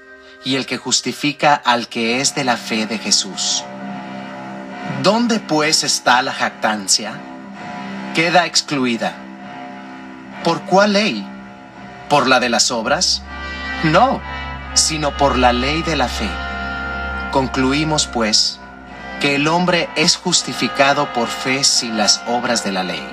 y 0.45 0.55
el 0.55 0.67
que 0.67 0.77
justifica 0.77 1.55
al 1.55 1.87
que 1.87 2.21
es 2.21 2.35
de 2.35 2.43
la 2.43 2.55
fe 2.55 2.85
de 2.85 2.99
Jesús. 2.99 3.63
¿Dónde 5.01 5.39
pues 5.39 5.83
está 5.83 6.21
la 6.21 6.31
jactancia? 6.31 7.13
Queda 8.13 8.45
excluida. 8.45 9.15
¿Por 10.43 10.61
cuál 10.61 10.93
ley? 10.93 11.27
¿Por 12.07 12.27
la 12.27 12.39
de 12.39 12.49
las 12.49 12.69
obras? 12.69 13.23
No, 13.83 14.21
sino 14.73 15.15
por 15.17 15.37
la 15.37 15.53
ley 15.53 15.81
de 15.83 15.95
la 15.95 16.07
fe. 16.07 16.29
Concluimos 17.31 18.07
pues 18.07 18.59
que 19.19 19.35
el 19.35 19.47
hombre 19.47 19.89
es 19.95 20.15
justificado 20.15 21.11
por 21.13 21.27
fe 21.27 21.63
sin 21.63 21.97
las 21.97 22.21
obras 22.27 22.63
de 22.63 22.71
la 22.71 22.83
ley. 22.83 23.07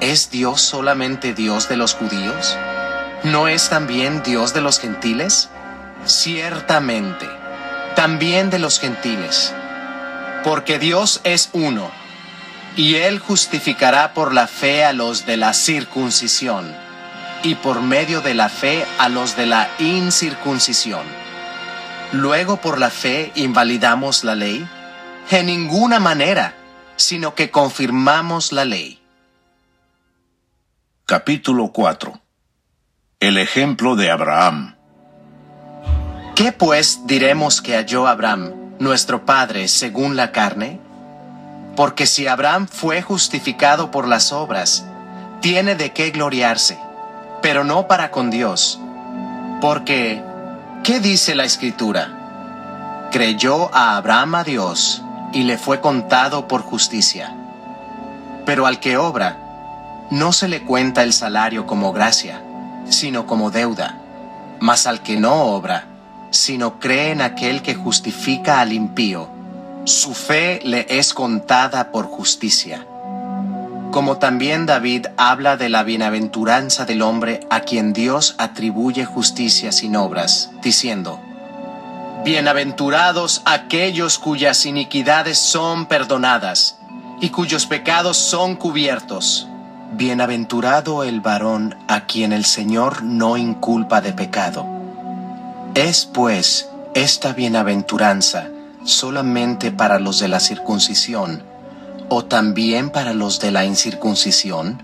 ¿Es 0.00 0.30
Dios 0.30 0.60
solamente 0.60 1.34
Dios 1.34 1.68
de 1.68 1.76
los 1.76 1.94
judíos? 1.94 2.56
¿No 3.24 3.48
es 3.48 3.68
también 3.68 4.22
Dios 4.22 4.52
de 4.54 4.60
los 4.60 4.80
gentiles? 4.80 5.48
Ciertamente, 6.04 7.28
también 7.94 8.50
de 8.50 8.58
los 8.58 8.80
gentiles 8.80 9.54
porque 10.42 10.78
Dios 10.78 11.20
es 11.24 11.50
uno, 11.52 11.90
y 12.76 12.96
Él 12.96 13.18
justificará 13.18 14.12
por 14.12 14.32
la 14.32 14.46
fe 14.46 14.84
a 14.84 14.92
los 14.92 15.26
de 15.26 15.36
la 15.36 15.54
circuncisión, 15.54 16.74
y 17.42 17.54
por 17.56 17.82
medio 17.82 18.20
de 18.20 18.34
la 18.34 18.48
fe 18.48 18.84
a 18.98 19.08
los 19.08 19.36
de 19.36 19.46
la 19.46 19.68
incircuncisión. 19.78 21.04
Luego 22.12 22.58
por 22.58 22.78
la 22.78 22.90
fe 22.90 23.32
invalidamos 23.34 24.24
la 24.24 24.34
ley? 24.34 24.68
En 25.30 25.46
ninguna 25.46 25.98
manera, 25.98 26.54
sino 26.96 27.34
que 27.34 27.50
confirmamos 27.50 28.52
la 28.52 28.64
ley. 28.64 29.00
Capítulo 31.06 31.72
4 31.72 32.20
El 33.20 33.38
ejemplo 33.38 33.96
de 33.96 34.10
Abraham. 34.10 34.76
¿Qué 36.34 36.52
pues 36.52 37.06
diremos 37.06 37.60
que 37.62 37.74
halló 37.76 38.06
Abraham? 38.06 38.62
nuestro 38.82 39.24
Padre 39.24 39.68
según 39.68 40.16
la 40.16 40.32
carne? 40.32 40.80
Porque 41.76 42.06
si 42.06 42.26
Abraham 42.26 42.66
fue 42.66 43.00
justificado 43.00 43.90
por 43.90 44.06
las 44.06 44.32
obras, 44.32 44.84
tiene 45.40 45.74
de 45.74 45.92
qué 45.92 46.10
gloriarse, 46.10 46.78
pero 47.42 47.64
no 47.64 47.86
para 47.86 48.10
con 48.10 48.30
Dios. 48.30 48.80
Porque, 49.60 50.22
¿qué 50.82 51.00
dice 51.00 51.34
la 51.34 51.44
Escritura? 51.44 53.08
Creyó 53.10 53.74
a 53.74 53.96
Abraham 53.96 54.36
a 54.36 54.44
Dios 54.44 55.02
y 55.32 55.42
le 55.42 55.58
fue 55.58 55.80
contado 55.80 56.48
por 56.48 56.62
justicia. 56.62 57.36
Pero 58.46 58.66
al 58.66 58.80
que 58.80 58.96
obra, 58.96 59.36
no 60.10 60.32
se 60.32 60.48
le 60.48 60.62
cuenta 60.62 61.02
el 61.02 61.12
salario 61.12 61.66
como 61.66 61.92
gracia, 61.92 62.42
sino 62.88 63.26
como 63.26 63.50
deuda. 63.50 63.98
Mas 64.60 64.86
al 64.86 65.02
que 65.02 65.18
no 65.18 65.44
obra, 65.46 65.86
sino 66.30 66.78
cree 66.78 67.10
en 67.10 67.20
aquel 67.20 67.62
que 67.62 67.74
justifica 67.74 68.60
al 68.60 68.72
impío. 68.72 69.28
Su 69.84 70.14
fe 70.14 70.60
le 70.64 70.86
es 70.88 71.12
contada 71.12 71.90
por 71.90 72.06
justicia. 72.06 72.86
Como 73.92 74.16
también 74.16 74.64
David 74.64 75.08
habla 75.18 75.58
de 75.58 75.68
la 75.68 75.82
bienaventuranza 75.82 76.86
del 76.86 77.02
hombre 77.02 77.40
a 77.50 77.60
quien 77.60 77.92
Dios 77.92 78.34
atribuye 78.38 79.04
justicia 79.04 79.70
sin 79.70 79.96
obras, 79.96 80.50
diciendo, 80.62 81.20
Bienaventurados 82.24 83.42
aquellos 83.44 84.18
cuyas 84.18 84.64
iniquidades 84.64 85.36
son 85.36 85.84
perdonadas 85.84 86.78
y 87.20 87.28
cuyos 87.28 87.66
pecados 87.66 88.16
son 88.16 88.56
cubiertos. 88.56 89.46
Bienaventurado 89.92 91.04
el 91.04 91.20
varón 91.20 91.76
a 91.86 92.06
quien 92.06 92.32
el 92.32 92.46
Señor 92.46 93.02
no 93.02 93.36
inculpa 93.36 94.00
de 94.00 94.14
pecado 94.14 94.66
¿Es 95.74 96.06
pues 96.06 96.70
esta 96.94 97.34
bienaventuranza 97.34 98.48
solamente 98.84 99.70
para 99.70 99.98
los 99.98 100.18
de 100.18 100.28
la 100.28 100.40
circuncisión 100.40 101.51
o 102.08 102.24
también 102.24 102.90
para 102.90 103.14
los 103.14 103.40
de 103.40 103.50
la 103.50 103.64
incircuncisión? 103.64 104.82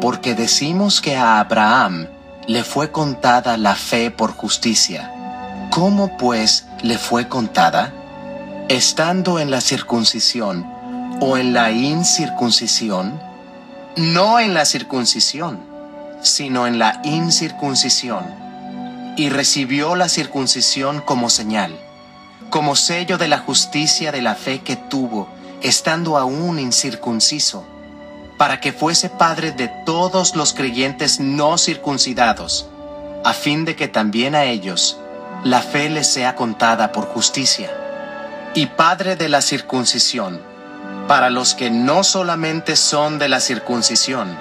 Porque 0.00 0.34
decimos 0.34 1.00
que 1.00 1.16
a 1.16 1.40
Abraham 1.40 2.08
le 2.46 2.64
fue 2.64 2.90
contada 2.90 3.56
la 3.56 3.74
fe 3.74 4.10
por 4.10 4.32
justicia. 4.32 5.10
¿Cómo 5.70 6.16
pues 6.16 6.66
le 6.82 6.98
fue 6.98 7.28
contada? 7.28 7.92
Estando 8.68 9.38
en 9.38 9.50
la 9.50 9.60
circuncisión 9.60 10.66
o 11.20 11.36
en 11.36 11.52
la 11.52 11.70
incircuncisión, 11.70 13.20
no 13.96 14.40
en 14.40 14.54
la 14.54 14.64
circuncisión, 14.64 15.60
sino 16.22 16.66
en 16.66 16.78
la 16.78 17.00
incircuncisión 17.04 18.42
y 19.16 19.28
recibió 19.28 19.94
la 19.94 20.08
circuncisión 20.08 21.00
como 21.00 21.28
señal, 21.28 21.72
como 22.50 22.76
sello 22.76 23.18
de 23.18 23.28
la 23.28 23.38
justicia 23.38 24.12
de 24.12 24.22
la 24.22 24.34
fe 24.34 24.60
que 24.60 24.76
tuvo, 24.76 25.28
estando 25.62 26.16
aún 26.16 26.58
incircunciso, 26.58 27.64
para 28.36 28.60
que 28.60 28.72
fuese 28.72 29.08
padre 29.08 29.52
de 29.52 29.68
todos 29.86 30.34
los 30.34 30.52
creyentes 30.52 31.20
no 31.20 31.58
circuncidados, 31.58 32.66
a 33.24 33.32
fin 33.32 33.64
de 33.64 33.76
que 33.76 33.88
también 33.88 34.34
a 34.34 34.44
ellos 34.44 34.98
la 35.44 35.60
fe 35.60 35.88
les 35.88 36.12
sea 36.12 36.34
contada 36.34 36.92
por 36.92 37.06
justicia, 37.06 37.70
y 38.54 38.66
padre 38.66 39.16
de 39.16 39.28
la 39.28 39.42
circuncisión, 39.42 40.40
para 41.08 41.30
los 41.30 41.54
que 41.54 41.70
no 41.70 42.04
solamente 42.04 42.76
son 42.76 43.18
de 43.18 43.28
la 43.28 43.40
circuncisión, 43.40 44.36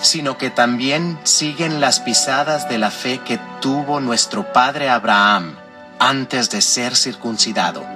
sino 0.00 0.36
que 0.36 0.50
también 0.50 1.18
siguen 1.24 1.80
las 1.80 2.00
pisadas 2.00 2.68
de 2.68 2.78
la 2.78 2.90
fe 2.90 3.18
que 3.18 3.40
tuvo 3.60 4.00
nuestro 4.00 4.52
padre 4.52 4.88
Abraham 4.88 5.56
antes 5.98 6.50
de 6.50 6.60
ser 6.60 6.96
circuncidado. 6.96 7.95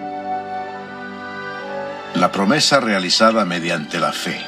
La 2.14 2.32
promesa 2.32 2.80
realizada 2.80 3.44
mediante 3.44 4.00
la 4.00 4.12
fe. 4.12 4.44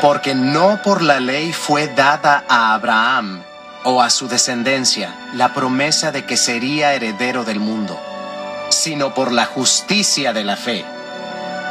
Porque 0.00 0.34
no 0.34 0.80
por 0.82 1.02
la 1.02 1.20
ley 1.20 1.52
fue 1.52 1.88
dada 1.88 2.44
a 2.48 2.74
Abraham 2.74 3.42
o 3.84 4.00
a 4.00 4.08
su 4.08 4.26
descendencia 4.26 5.14
la 5.34 5.52
promesa 5.52 6.10
de 6.10 6.24
que 6.24 6.36
sería 6.36 6.94
heredero 6.94 7.44
del 7.44 7.60
mundo, 7.60 8.00
sino 8.70 9.12
por 9.12 9.32
la 9.32 9.44
justicia 9.44 10.32
de 10.32 10.44
la 10.44 10.56
fe. 10.56 10.84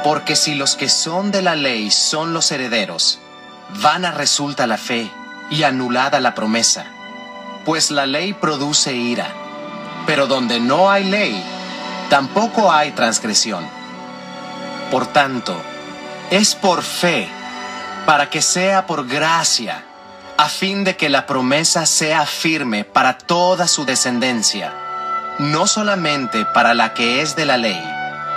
Porque 0.03 0.35
si 0.35 0.55
los 0.55 0.75
que 0.75 0.87
son 0.87 1.31
de 1.31 1.41
la 1.41 1.55
ley 1.55 1.89
son 1.89 2.33
los 2.33 2.51
herederos, 2.51 3.19
vana 3.81 4.11
resulta 4.11 4.67
la 4.67 4.77
fe 4.77 5.11
y 5.49 5.63
anulada 5.63 6.19
la 6.19 6.35
promesa, 6.35 6.85
pues 7.65 7.91
la 7.91 8.05
ley 8.05 8.33
produce 8.33 8.93
ira, 8.93 9.27
pero 10.05 10.27
donde 10.27 10.59
no 10.59 10.91
hay 10.91 11.05
ley, 11.05 11.43
tampoco 12.09 12.71
hay 12.71 12.91
transgresión. 12.91 13.76
Por 14.91 15.07
tanto, 15.07 15.55
es 16.31 16.55
por 16.55 16.83
fe, 16.83 17.29
para 18.05 18.29
que 18.29 18.41
sea 18.41 18.85
por 18.85 19.07
gracia, 19.07 19.83
a 20.37 20.49
fin 20.49 20.83
de 20.83 20.95
que 20.95 21.09
la 21.09 21.25
promesa 21.25 21.85
sea 21.85 22.25
firme 22.25 22.83
para 22.83 23.17
toda 23.17 23.67
su 23.67 23.85
descendencia, 23.85 24.73
no 25.39 25.67
solamente 25.67 26.45
para 26.45 26.73
la 26.73 26.93
que 26.93 27.21
es 27.21 27.35
de 27.35 27.45
la 27.45 27.57
ley, 27.57 27.81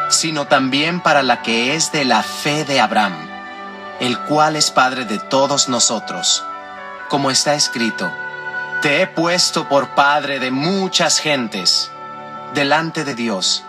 sino 0.08 0.46
también 0.46 1.00
para 1.00 1.22
la 1.22 1.42
que 1.42 1.74
es 1.74 1.92
de 1.92 2.04
la 2.04 2.22
fe 2.22 2.64
de 2.64 2.80
Abraham 2.80 3.30
el 4.00 4.18
cual 4.18 4.56
es 4.56 4.70
Padre 4.70 5.04
de 5.04 5.18
todos 5.18 5.68
nosotros. 5.68 6.42
Como 7.08 7.30
está 7.30 7.54
escrito, 7.54 8.10
Te 8.80 9.02
he 9.02 9.06
puesto 9.06 9.68
por 9.68 9.90
Padre 9.90 10.40
de 10.40 10.50
muchas 10.50 11.18
gentes, 11.18 11.90
delante 12.54 13.04
de 13.04 13.14
Dios, 13.14 13.62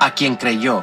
a 0.00 0.10
quien 0.10 0.34
creyó, 0.34 0.82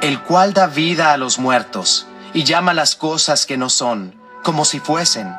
el 0.00 0.20
cual 0.22 0.54
da 0.54 0.66
vida 0.66 1.12
a 1.12 1.16
los 1.16 1.38
muertos 1.38 2.06
y 2.32 2.44
llama 2.44 2.74
las 2.74 2.96
cosas 2.96 3.46
que 3.46 3.56
no 3.56 3.68
son, 3.68 4.14
como 4.42 4.64
si 4.64 4.80
fuesen. 4.80 5.34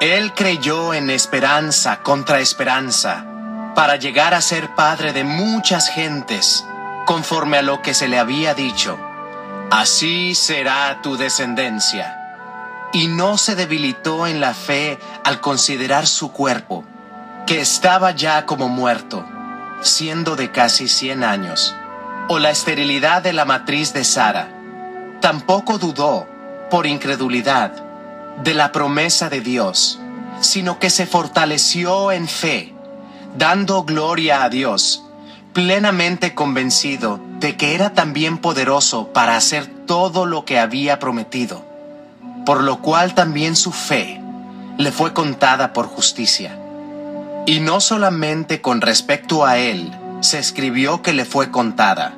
Él 0.00 0.32
creyó 0.34 0.94
en 0.94 1.10
esperanza 1.10 2.02
contra 2.02 2.40
esperanza, 2.40 3.24
para 3.74 3.96
llegar 3.96 4.34
a 4.34 4.40
ser 4.40 4.74
Padre 4.74 5.12
de 5.12 5.24
muchas 5.24 5.88
gentes, 5.88 6.64
conforme 7.06 7.58
a 7.58 7.62
lo 7.62 7.82
que 7.82 7.94
se 7.94 8.08
le 8.08 8.18
había 8.18 8.54
dicho 8.54 8.98
Así 9.70 10.36
será 10.36 11.00
tu 11.02 11.16
descendencia. 11.16 12.88
Y 12.92 13.08
no 13.08 13.36
se 13.36 13.56
debilitó 13.56 14.28
en 14.28 14.40
la 14.40 14.54
fe 14.54 14.98
al 15.24 15.40
considerar 15.40 16.06
su 16.06 16.30
cuerpo, 16.30 16.84
que 17.46 17.60
estaba 17.60 18.12
ya 18.12 18.46
como 18.46 18.68
muerto, 18.68 19.26
siendo 19.82 20.36
de 20.36 20.52
casi 20.52 20.86
cien 20.86 21.24
años, 21.24 21.74
o 22.28 22.38
la 22.38 22.50
esterilidad 22.50 23.22
de 23.22 23.32
la 23.32 23.44
matriz 23.44 23.92
de 23.92 24.04
Sara. 24.04 24.48
Tampoco 25.20 25.78
dudó, 25.78 26.26
por 26.70 26.86
incredulidad, 26.86 27.72
de 28.42 28.54
la 28.54 28.72
promesa 28.72 29.28
de 29.28 29.40
Dios, 29.40 30.00
sino 30.40 30.78
que 30.78 30.90
se 30.90 31.06
fortaleció 31.06 32.12
en 32.12 32.28
fe, 32.28 32.74
dando 33.36 33.84
gloria 33.84 34.42
a 34.42 34.48
Dios 34.48 35.02
plenamente 35.56 36.34
convencido 36.34 37.18
de 37.40 37.56
que 37.56 37.74
era 37.74 37.94
también 37.94 38.36
poderoso 38.36 39.14
para 39.14 39.38
hacer 39.38 39.66
todo 39.86 40.26
lo 40.26 40.44
que 40.44 40.58
había 40.58 40.98
prometido, 40.98 41.64
por 42.44 42.62
lo 42.62 42.82
cual 42.82 43.14
también 43.14 43.56
su 43.56 43.72
fe 43.72 44.20
le 44.76 44.92
fue 44.92 45.14
contada 45.14 45.72
por 45.72 45.86
justicia. 45.86 46.58
Y 47.46 47.60
no 47.60 47.80
solamente 47.80 48.60
con 48.60 48.82
respecto 48.82 49.46
a 49.46 49.56
él 49.56 49.90
se 50.20 50.38
escribió 50.38 51.02
que 51.02 51.12
le 51.12 51.24
fue 51.24 51.50
contada, 51.50 52.14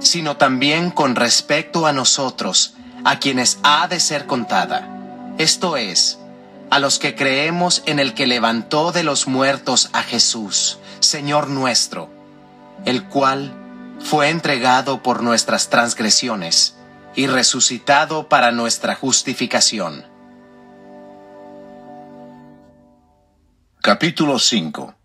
sino 0.00 0.36
también 0.36 0.90
con 0.90 1.16
respecto 1.16 1.86
a 1.86 1.92
nosotros, 1.92 2.74
a 3.04 3.18
quienes 3.18 3.58
ha 3.62 3.88
de 3.88 4.00
ser 4.00 4.26
contada. 4.26 5.34
Esto 5.38 5.76
es, 5.76 6.18
a 6.70 6.78
los 6.78 6.98
que 6.98 7.14
creemos 7.14 7.82
en 7.86 7.98
el 7.98 8.14
que 8.14 8.26
levantó 8.26 8.92
de 8.92 9.04
los 9.04 9.26
muertos 9.28 9.90
a 9.92 10.02
Jesús, 10.02 10.78
Señor 11.00 11.48
nuestro, 11.48 12.10
el 12.84 13.04
cual 13.04 13.52
fue 14.00 14.30
entregado 14.30 15.02
por 15.02 15.22
nuestras 15.22 15.70
transgresiones 15.70 16.74
y 17.14 17.26
resucitado 17.28 18.28
para 18.28 18.50
nuestra 18.50 18.94
justificación. 18.94 20.04
Capítulo 23.80 24.38
5 24.38 24.95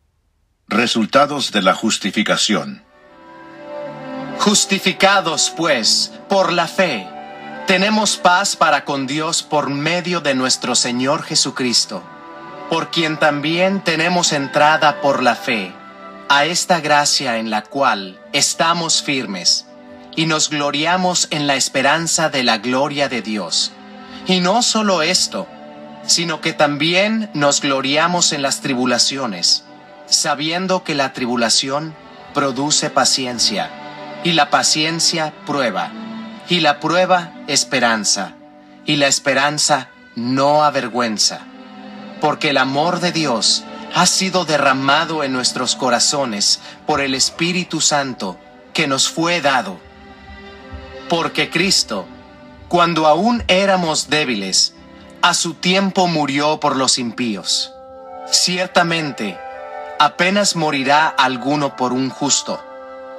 Resultados 0.71 1.51
de 1.51 1.61
la 1.61 1.73
justificación 1.73 2.81
Justificados, 4.39 5.51
pues, 5.57 6.13
por 6.29 6.53
la 6.53 6.65
fe, 6.65 7.05
tenemos 7.67 8.15
paz 8.15 8.55
para 8.55 8.85
con 8.85 9.05
Dios 9.05 9.43
por 9.43 9.69
medio 9.69 10.21
de 10.21 10.33
nuestro 10.33 10.75
Señor 10.75 11.23
Jesucristo, 11.23 12.01
por 12.69 12.89
quien 12.89 13.19
también 13.19 13.83
tenemos 13.83 14.31
entrada 14.31 15.01
por 15.01 15.21
la 15.21 15.35
fe 15.35 15.73
a 16.29 16.45
esta 16.45 16.79
gracia 16.79 17.35
en 17.35 17.49
la 17.49 17.63
cual 17.63 18.17
estamos 18.31 19.03
firmes 19.03 19.65
y 20.15 20.25
nos 20.25 20.49
gloriamos 20.49 21.27
en 21.31 21.47
la 21.47 21.55
esperanza 21.55 22.29
de 22.29 22.45
la 22.45 22.59
gloria 22.59 23.09
de 23.09 23.21
Dios. 23.21 23.73
Y 24.25 24.39
no 24.39 24.61
solo 24.61 25.01
esto, 25.01 25.49
sino 26.07 26.39
que 26.39 26.53
también 26.53 27.29
nos 27.33 27.59
gloriamos 27.59 28.31
en 28.31 28.41
las 28.41 28.61
tribulaciones, 28.61 29.65
sabiendo 30.11 30.83
que 30.83 30.93
la 30.93 31.13
tribulación 31.13 31.95
produce 32.33 32.89
paciencia, 32.89 33.69
y 34.23 34.33
la 34.33 34.49
paciencia 34.49 35.33
prueba, 35.45 35.91
y 36.49 36.59
la 36.59 36.79
prueba 36.79 37.33
esperanza, 37.47 38.33
y 38.85 38.97
la 38.97 39.07
esperanza 39.07 39.89
no 40.15 40.63
avergüenza, 40.63 41.39
porque 42.19 42.49
el 42.49 42.57
amor 42.57 42.99
de 42.99 43.11
Dios 43.13 43.63
ha 43.95 44.05
sido 44.05 44.45
derramado 44.45 45.23
en 45.23 45.31
nuestros 45.31 45.75
corazones 45.75 46.59
por 46.85 47.01
el 47.01 47.15
Espíritu 47.15 47.81
Santo 47.81 48.37
que 48.73 48.87
nos 48.87 49.09
fue 49.09 49.41
dado. 49.41 49.79
Porque 51.09 51.49
Cristo, 51.49 52.05
cuando 52.67 53.07
aún 53.07 53.43
éramos 53.47 54.09
débiles, 54.09 54.73
a 55.21 55.33
su 55.33 55.53
tiempo 55.53 56.07
murió 56.07 56.59
por 56.59 56.75
los 56.75 56.97
impíos. 56.97 57.73
Ciertamente, 58.31 59.37
apenas 60.03 60.55
morirá 60.55 61.07
alguno 61.07 61.75
por 61.75 61.93
un 61.93 62.09
justo. 62.09 62.59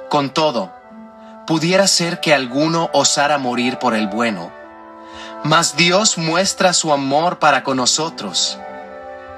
Con 0.09 0.31
todo, 0.31 0.73
pudiera 1.47 1.87
ser 1.87 2.19
que 2.19 2.33
alguno 2.33 2.89
osara 2.91 3.37
morir 3.37 3.79
por 3.79 3.95
el 3.95 4.07
bueno. 4.07 4.51
Mas 5.45 5.77
Dios 5.77 6.17
muestra 6.17 6.73
su 6.73 6.91
amor 6.91 7.39
para 7.39 7.63
con 7.63 7.77
nosotros 7.77 8.59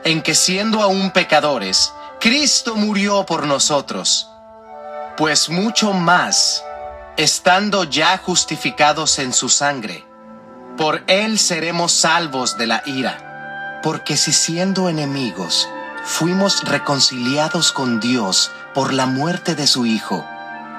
en 0.04 0.22
que 0.22 0.36
siendo 0.36 0.82
aún 0.82 1.10
pecadores, 1.12 1.92
Cristo 2.20 2.76
murió 2.76 3.26
por 3.26 3.48
nosotros, 3.48 4.30
pues 5.18 5.50
mucho 5.50 5.94
más, 5.94 6.64
estando 7.18 7.84
ya 7.86 8.20
justificados 8.20 9.18
en 9.18 9.34
su 9.34 9.50
sangre, 9.50 10.06
por 10.78 11.04
él 11.08 11.40
seremos 11.40 11.92
salvos 11.92 12.56
de 12.58 12.68
la 12.68 12.84
ira, 12.86 13.82
porque 13.82 14.16
si 14.16 14.32
siendo 14.32 14.90
enemigos, 14.90 15.68
fuimos 16.06 16.64
reconciliados 16.64 17.72
con 17.72 18.00
Dios 18.00 18.52
por 18.74 18.94
la 18.94 19.08
muerte 19.08 19.56
de 19.56 19.66
su 19.66 19.86
Hijo, 19.86 20.24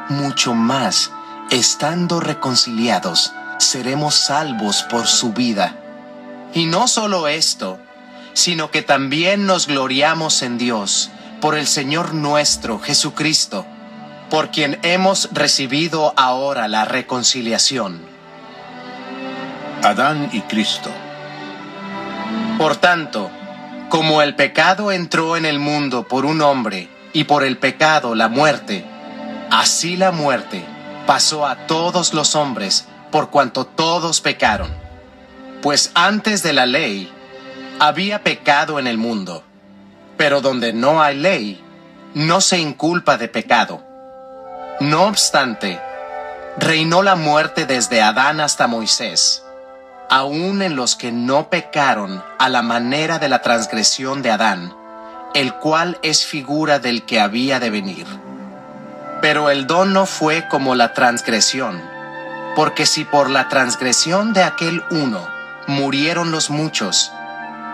mucho 0.09 0.55
más, 0.55 1.11
estando 1.51 2.21
reconciliados, 2.21 3.33
seremos 3.59 4.15
salvos 4.15 4.85
por 4.85 5.07
su 5.09 5.33
vida. 5.33 5.77
Y 6.55 6.67
no 6.67 6.87
solo 6.87 7.27
esto, 7.27 7.79
sino 8.35 8.71
que 8.71 8.83
también 8.83 9.47
nos 9.47 9.67
gloriamos 9.67 10.43
en 10.43 10.59
Dios, 10.59 11.11
por 11.41 11.57
el 11.59 11.67
Señor 11.67 12.15
nuestro 12.15 12.79
Jesucristo, 12.79 13.67
por 14.31 14.51
quien 14.51 14.79
hemos 14.83 15.29
recibido 15.33 16.15
ahora 16.17 16.69
la 16.69 16.85
reconciliación. 16.85 18.01
Adán 19.83 20.31
y 20.33 20.41
Cristo. 20.43 20.91
Por 22.59 22.77
tanto, 22.77 23.31
como 23.89 24.23
el 24.23 24.35
pecado 24.35 24.93
entró 24.93 25.37
en 25.37 25.45
el 25.45 25.59
mundo 25.59 26.09
por 26.09 26.25
un 26.25 26.43
hombre, 26.43 26.89
y 27.17 27.25
por 27.25 27.45
el 27.45 27.57
pecado 27.57 28.15
la 28.15 28.29
muerte, 28.29 28.85
así 29.51 29.97
la 29.97 30.13
muerte 30.13 30.63
pasó 31.07 31.47
a 31.47 31.67
todos 31.67 32.13
los 32.13 32.35
hombres, 32.35 32.87
por 33.11 33.31
cuanto 33.31 33.65
todos 33.65 34.21
pecaron. 34.21 34.71
Pues 35.63 35.93
antes 35.95 36.43
de 36.43 36.53
la 36.53 36.67
ley, 36.67 37.11
había 37.79 38.23
pecado 38.23 38.79
en 38.79 38.87
el 38.87 38.99
mundo, 38.99 39.45
pero 40.19 40.43
donde 40.43 40.75
no 40.75 41.01
hay 41.01 41.17
ley, 41.17 41.65
no 42.13 42.43
se 42.43 42.59
inculpa 42.59 43.17
de 43.17 43.29
pecado. 43.29 43.83
No 44.81 45.05
obstante, 45.05 45.81
reinó 46.59 47.03
la 47.03 47.17
muerte 47.17 47.65
desde 47.65 48.03
Adán 48.03 48.41
hasta 48.41 48.67
Moisés, 48.67 49.43
aun 50.09 50.63
en 50.63 50.77
los 50.77 50.97
que 50.97 51.13
no 51.13 51.49
pecaron 51.51 52.23
a 52.39 52.49
la 52.49 52.63
manera 52.63 53.19
de 53.19 53.29
la 53.29 53.43
transgresión 53.43 54.23
de 54.23 54.31
Adán, 54.31 54.75
el 55.35 55.55
cual 55.55 55.99
es 56.03 56.25
figura 56.25 56.79
del 56.79 57.05
que 57.05 57.21
había 57.21 57.61
de 57.61 57.71
venir. 57.71 58.07
Pero 59.21 59.51
el 59.51 59.67
don 59.67 59.93
no 59.93 60.07
fue 60.07 60.47
como 60.49 60.75
la 60.75 60.93
transgresión, 60.93 61.83
porque 62.55 62.87
si 62.87 63.05
por 63.05 63.31
la 63.31 63.49
transgresión 63.49 64.33
de 64.33 64.43
aquel 64.43 64.83
uno 64.91 65.27
murieron 65.67 66.31
los 66.31 66.51
muchos, 66.51 67.11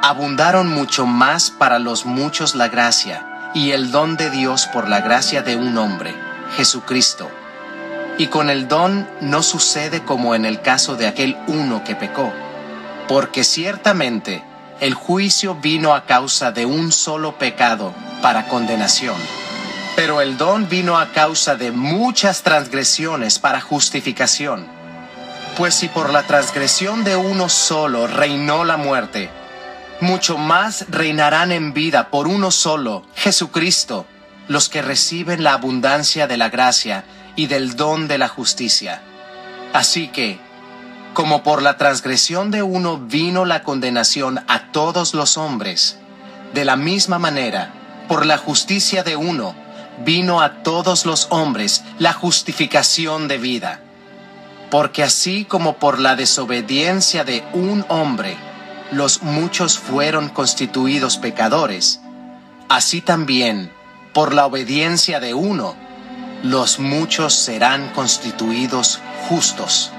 abundaron 0.03 0.69
mucho 0.69 1.07
más 1.07 1.51
para 1.51 1.79
los 1.79 2.07
muchos 2.07 2.55
la 2.55 2.69
gracia 2.69 3.51
y 3.55 3.73
el 3.73 3.91
don 3.91 4.17
de 4.17 4.31
Dios 4.31 4.67
por 4.73 4.89
la 4.89 5.01
gracia 5.01 5.43
de 5.43 5.57
un 5.57 5.77
hombre, 5.77 6.15
Jesucristo. 6.57 7.31
Y 8.19 8.27
con 8.27 8.51
el 8.51 8.69
don 8.69 9.09
no 9.21 9.43
sucede 9.43 10.03
como 10.03 10.35
en 10.35 10.45
el 10.45 10.61
caso 10.61 10.97
de 10.97 11.07
aquel 11.07 11.37
uno 11.47 11.83
que 11.85 11.97
pecó, 11.97 12.33
porque 13.09 13.43
ciertamente 13.43 14.45
el 14.81 14.95
juicio 14.95 15.55
vino 15.55 15.95
a 15.95 16.05
causa 16.07 16.53
de 16.53 16.67
un 16.67 16.93
solo 16.93 17.39
pecado 17.39 17.95
para 18.21 18.49
condenación, 18.49 19.17
pero 19.97 20.21
el 20.21 20.37
don 20.37 20.69
vino 20.69 20.99
a 20.99 21.13
causa 21.13 21.57
de 21.57 21.73
muchas 21.73 22.43
transgresiones 22.43 23.39
para 23.39 23.61
justificación. 23.61 24.67
Pues 25.57 25.75
si 25.75 25.89
por 25.89 26.13
la 26.13 26.23
transgresión 26.23 27.05
de 27.05 27.17
uno 27.17 27.49
solo 27.49 28.07
reinó 28.07 28.65
la 28.65 28.77
muerte, 28.77 29.31
mucho 30.01 30.37
más 30.37 30.87
reinarán 30.89 31.53
en 31.53 31.73
vida 31.73 32.11
por 32.11 32.27
uno 32.27 32.51
solo, 32.51 33.05
Jesucristo, 33.15 34.07
los 34.49 34.69
que 34.69 34.83
reciben 34.83 35.45
la 35.45 35.53
abundancia 35.53 36.27
de 36.27 36.37
la 36.37 36.49
gracia 36.49 37.05
y 37.37 37.47
del 37.47 37.77
don 37.77 38.09
de 38.09 38.19
la 38.19 38.29
justicia. 38.29 39.03
Así 39.73 40.09
que, 40.09 40.39
como 41.15 41.43
por 41.43 41.63
la 41.63 41.77
transgresión 41.77 42.51
de 42.51 42.63
uno 42.63 42.99
vino 42.99 43.45
la 43.45 43.63
condenación 43.63 44.45
a 44.49 44.73
todos 44.73 45.15
los 45.15 45.37
hombres, 45.37 45.99
de 46.55 46.65
la 46.65 46.77
misma 46.77 47.19
manera, 47.19 47.73
por 48.09 48.27
la 48.27 48.39
justicia 48.39 49.03
de 49.03 49.17
uno, 49.17 49.55
vino 50.05 50.41
a 50.41 50.63
todos 50.63 51.07
los 51.07 51.29
hombres 51.31 51.85
la 51.99 52.13
justificación 52.13 53.29
de 53.29 53.39
vida. 53.39 53.81
Porque 54.71 55.03
así 55.03 55.45
como 55.45 55.77
por 55.77 55.99
la 55.99 56.17
desobediencia 56.17 57.25
de 57.25 57.45
un 57.53 57.85
hombre, 57.89 58.37
los 58.91 59.23
muchos 59.23 59.79
fueron 59.79 60.29
constituidos 60.29 61.17
pecadores, 61.19 62.01
así 62.69 63.01
también, 63.01 63.73
por 64.13 64.35
la 64.35 64.47
obediencia 64.47 65.21
de 65.21 65.35
uno, 65.35 65.75
los 66.43 66.81
muchos 66.81 67.35
serán 67.35 67.91
constituidos 67.91 69.01
justos. 69.29 69.93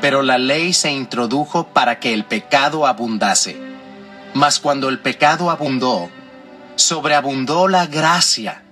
Pero 0.00 0.22
la 0.22 0.38
ley 0.38 0.72
se 0.72 0.92
introdujo 0.92 1.68
para 1.68 1.98
que 1.98 2.14
el 2.14 2.24
pecado 2.24 2.86
abundase. 2.86 3.60
Mas 4.34 4.60
cuando 4.60 4.88
el 4.88 5.00
pecado 5.00 5.50
abundó, 5.50 6.08
sobreabundó 6.76 7.68
la 7.68 7.86
gracia, 7.86 8.62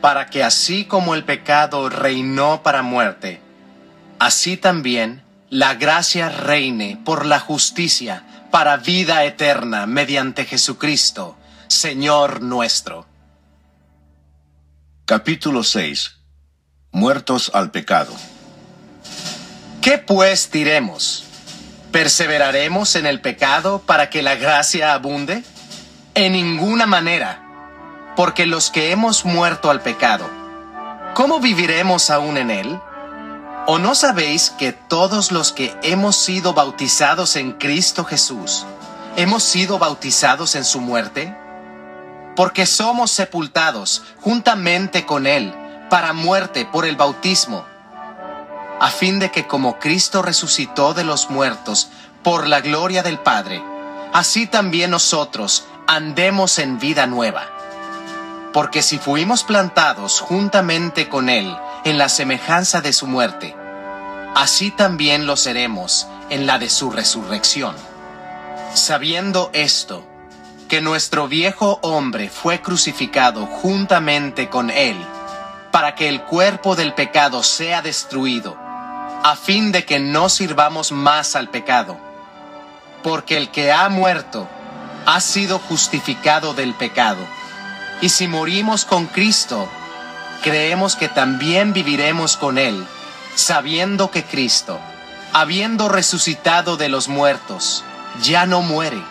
para 0.00 0.26
que 0.26 0.44
así 0.44 0.84
como 0.84 1.14
el 1.14 1.24
pecado 1.24 1.88
reinó 1.88 2.62
para 2.62 2.82
muerte, 2.82 3.40
así 4.18 4.56
también 4.56 5.22
la 5.48 5.74
gracia 5.74 6.28
reine 6.28 7.00
por 7.04 7.26
la 7.26 7.40
justicia 7.40 8.24
para 8.50 8.76
vida 8.76 9.24
eterna 9.24 9.86
mediante 9.86 10.44
Jesucristo, 10.44 11.36
Señor 11.66 12.42
nuestro. 12.42 13.06
Capítulo 15.06 15.64
6 15.64 16.15
Muertos 16.96 17.50
al 17.52 17.70
pecado. 17.70 18.10
¿Qué 19.82 19.98
pues 19.98 20.50
diremos? 20.50 21.24
¿Perseveraremos 21.92 22.96
en 22.96 23.04
el 23.04 23.20
pecado 23.20 23.82
para 23.84 24.08
que 24.08 24.22
la 24.22 24.36
gracia 24.36 24.94
abunde? 24.94 25.44
En 26.14 26.32
ninguna 26.32 26.86
manera, 26.86 27.42
porque 28.16 28.46
los 28.46 28.70
que 28.70 28.92
hemos 28.92 29.26
muerto 29.26 29.68
al 29.68 29.82
pecado, 29.82 30.26
¿cómo 31.12 31.38
viviremos 31.38 32.08
aún 32.08 32.38
en 32.38 32.50
él? 32.50 32.80
¿O 33.66 33.78
no 33.78 33.94
sabéis 33.94 34.48
que 34.48 34.72
todos 34.72 35.32
los 35.32 35.52
que 35.52 35.76
hemos 35.82 36.16
sido 36.16 36.54
bautizados 36.54 37.36
en 37.36 37.52
Cristo 37.52 38.06
Jesús, 38.06 38.64
hemos 39.16 39.42
sido 39.42 39.78
bautizados 39.78 40.54
en 40.54 40.64
su 40.64 40.80
muerte? 40.80 41.36
Porque 42.34 42.64
somos 42.64 43.10
sepultados 43.10 44.02
juntamente 44.22 45.04
con 45.04 45.26
él 45.26 45.54
para 45.88 46.12
muerte 46.12 46.64
por 46.64 46.86
el 46.86 46.96
bautismo 46.96 47.64
a 48.80 48.90
fin 48.90 49.18
de 49.18 49.30
que 49.30 49.46
como 49.46 49.78
Cristo 49.78 50.22
resucitó 50.22 50.92
de 50.92 51.04
los 51.04 51.30
muertos 51.30 51.88
por 52.22 52.46
la 52.46 52.60
gloria 52.60 53.02
del 53.02 53.18
Padre, 53.18 53.62
así 54.12 54.46
también 54.46 54.90
nosotros 54.90 55.64
andemos 55.86 56.58
en 56.58 56.78
vida 56.78 57.06
nueva. 57.06 57.46
Porque 58.52 58.82
si 58.82 58.98
fuimos 58.98 59.44
plantados 59.44 60.20
juntamente 60.20 61.08
con 61.08 61.28
Él 61.28 61.56
en 61.84 61.98
la 61.98 62.08
semejanza 62.08 62.80
de 62.80 62.92
su 62.92 63.06
muerte, 63.06 63.54
así 64.34 64.70
también 64.70 65.26
lo 65.26 65.36
seremos 65.36 66.06
en 66.30 66.46
la 66.46 66.58
de 66.58 66.68
su 66.68 66.90
resurrección. 66.90 67.74
Sabiendo 68.74 69.50
esto, 69.52 70.06
que 70.68 70.80
nuestro 70.80 71.28
viejo 71.28 71.78
hombre 71.82 72.28
fue 72.28 72.60
crucificado 72.60 73.46
juntamente 73.46 74.48
con 74.48 74.70
Él, 74.70 74.96
para 75.76 75.94
que 75.94 76.08
el 76.08 76.22
cuerpo 76.22 76.74
del 76.74 76.94
pecado 76.94 77.42
sea 77.42 77.82
destruido, 77.82 78.56
a 79.22 79.36
fin 79.36 79.72
de 79.72 79.84
que 79.84 79.98
no 79.98 80.30
sirvamos 80.30 80.90
más 80.90 81.36
al 81.36 81.50
pecado. 81.50 81.98
Porque 83.02 83.36
el 83.36 83.50
que 83.50 83.72
ha 83.72 83.86
muerto 83.90 84.48
ha 85.04 85.20
sido 85.20 85.58
justificado 85.58 86.54
del 86.54 86.72
pecado. 86.72 87.18
Y 88.00 88.08
si 88.08 88.26
morimos 88.26 88.86
con 88.86 89.04
Cristo, 89.04 89.68
creemos 90.42 90.96
que 90.96 91.10
también 91.10 91.74
viviremos 91.74 92.38
con 92.38 92.56
Él, 92.56 92.86
sabiendo 93.34 94.10
que 94.10 94.24
Cristo, 94.24 94.80
habiendo 95.34 95.90
resucitado 95.90 96.78
de 96.78 96.88
los 96.88 97.08
muertos, 97.08 97.84
ya 98.22 98.46
no 98.46 98.62
muere. 98.62 99.02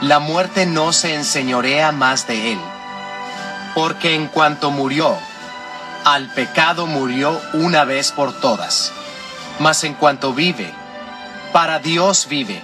La 0.00 0.20
muerte 0.20 0.64
no 0.64 0.94
se 0.94 1.14
enseñorea 1.14 1.92
más 1.92 2.26
de 2.26 2.52
Él. 2.52 2.60
Porque 3.74 4.14
en 4.14 4.28
cuanto 4.28 4.70
murió, 4.70 5.18
al 6.06 6.32
pecado 6.32 6.86
murió 6.86 7.38
una 7.52 7.84
vez 7.84 8.12
por 8.12 8.32
todas 8.40 8.92
mas 9.58 9.84
en 9.84 9.94
cuanto 9.94 10.32
vive, 10.32 10.72
para 11.52 11.78
Dios 11.78 12.26
vive. 12.28 12.62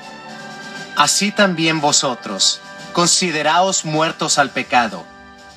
Así 0.96 1.32
también 1.32 1.80
vosotros, 1.80 2.60
consideraos 2.92 3.84
muertos 3.84 4.38
al 4.38 4.50
pecado, 4.50 5.04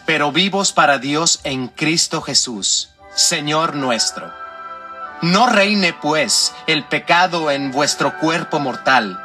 pero 0.06 0.32
vivos 0.32 0.72
para 0.72 0.98
Dios 0.98 1.40
en 1.44 1.68
Cristo 1.68 2.22
Jesús, 2.22 2.90
Señor 3.16 3.76
nuestro. 3.76 4.32
No 5.22 5.48
reine 5.48 5.94
pues 5.94 6.54
el 6.68 6.86
pecado 6.86 7.52
en 7.52 7.72
vuestro 7.72 8.18
cuerpo 8.20 8.60
mortal, 8.60 9.20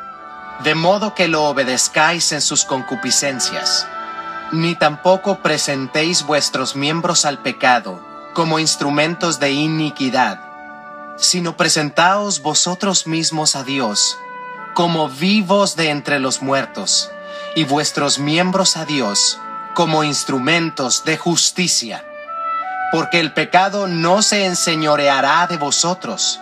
de 0.65 0.75
modo 0.75 1.15
que 1.15 1.29
lo 1.29 1.45
obedezcáis 1.45 2.33
en 2.33 2.41
sus 2.41 2.65
concupiscencias, 2.65 3.87
ni 4.53 4.75
tampoco 4.75 5.39
presentéis 5.43 6.25
vuestros 6.25 6.75
miembros 6.75 7.25
al 7.25 7.39
pecado 7.39 8.10
como 8.35 8.59
instrumentos 8.59 9.41
de 9.41 9.53
iniquidad 9.53 10.51
sino 11.21 11.57
presentaos 11.57 12.41
vosotros 12.41 13.07
mismos 13.07 13.55
a 13.55 13.63
Dios 13.63 14.19
como 14.75 15.09
vivos 15.09 15.77
de 15.77 15.91
entre 15.91 16.19
los 16.19 16.43
muertos, 16.43 17.11
y 17.55 17.65
vuestros 17.65 18.19
miembros 18.19 18.77
a 18.77 18.85
Dios 18.85 19.39
como 19.75 20.05
instrumentos 20.05 21.05
de 21.05 21.19
justicia. 21.19 22.05
Porque 22.93 23.21
el 23.21 23.33
pecado 23.33 23.89
no 23.89 24.23
se 24.23 24.47
enseñoreará 24.47 25.47
de 25.49 25.57
vosotros, 25.57 26.41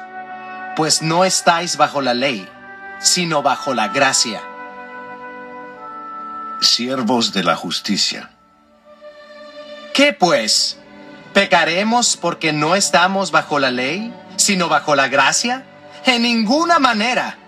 pues 0.77 1.03
no 1.03 1.25
estáis 1.25 1.77
bajo 1.77 2.01
la 2.01 2.15
ley, 2.15 2.49
sino 3.01 3.43
bajo 3.43 3.75
la 3.75 3.89
gracia. 3.89 4.41
Siervos 6.61 7.33
de 7.33 7.45
la 7.45 7.57
justicia. 7.57 8.31
¿Qué 9.95 10.13
pues? 10.13 10.78
¿Pecaremos 11.39 12.17
porque 12.17 12.53
no 12.53 12.75
estamos 12.75 13.31
bajo 13.31 13.61
la 13.61 13.71
ley? 13.71 14.13
sino 14.35 14.69
bajo 14.69 14.97
la 14.97 15.07
gracia? 15.07 15.65
En 16.05 16.23
ninguna 16.23 16.81
manera. 16.81 17.39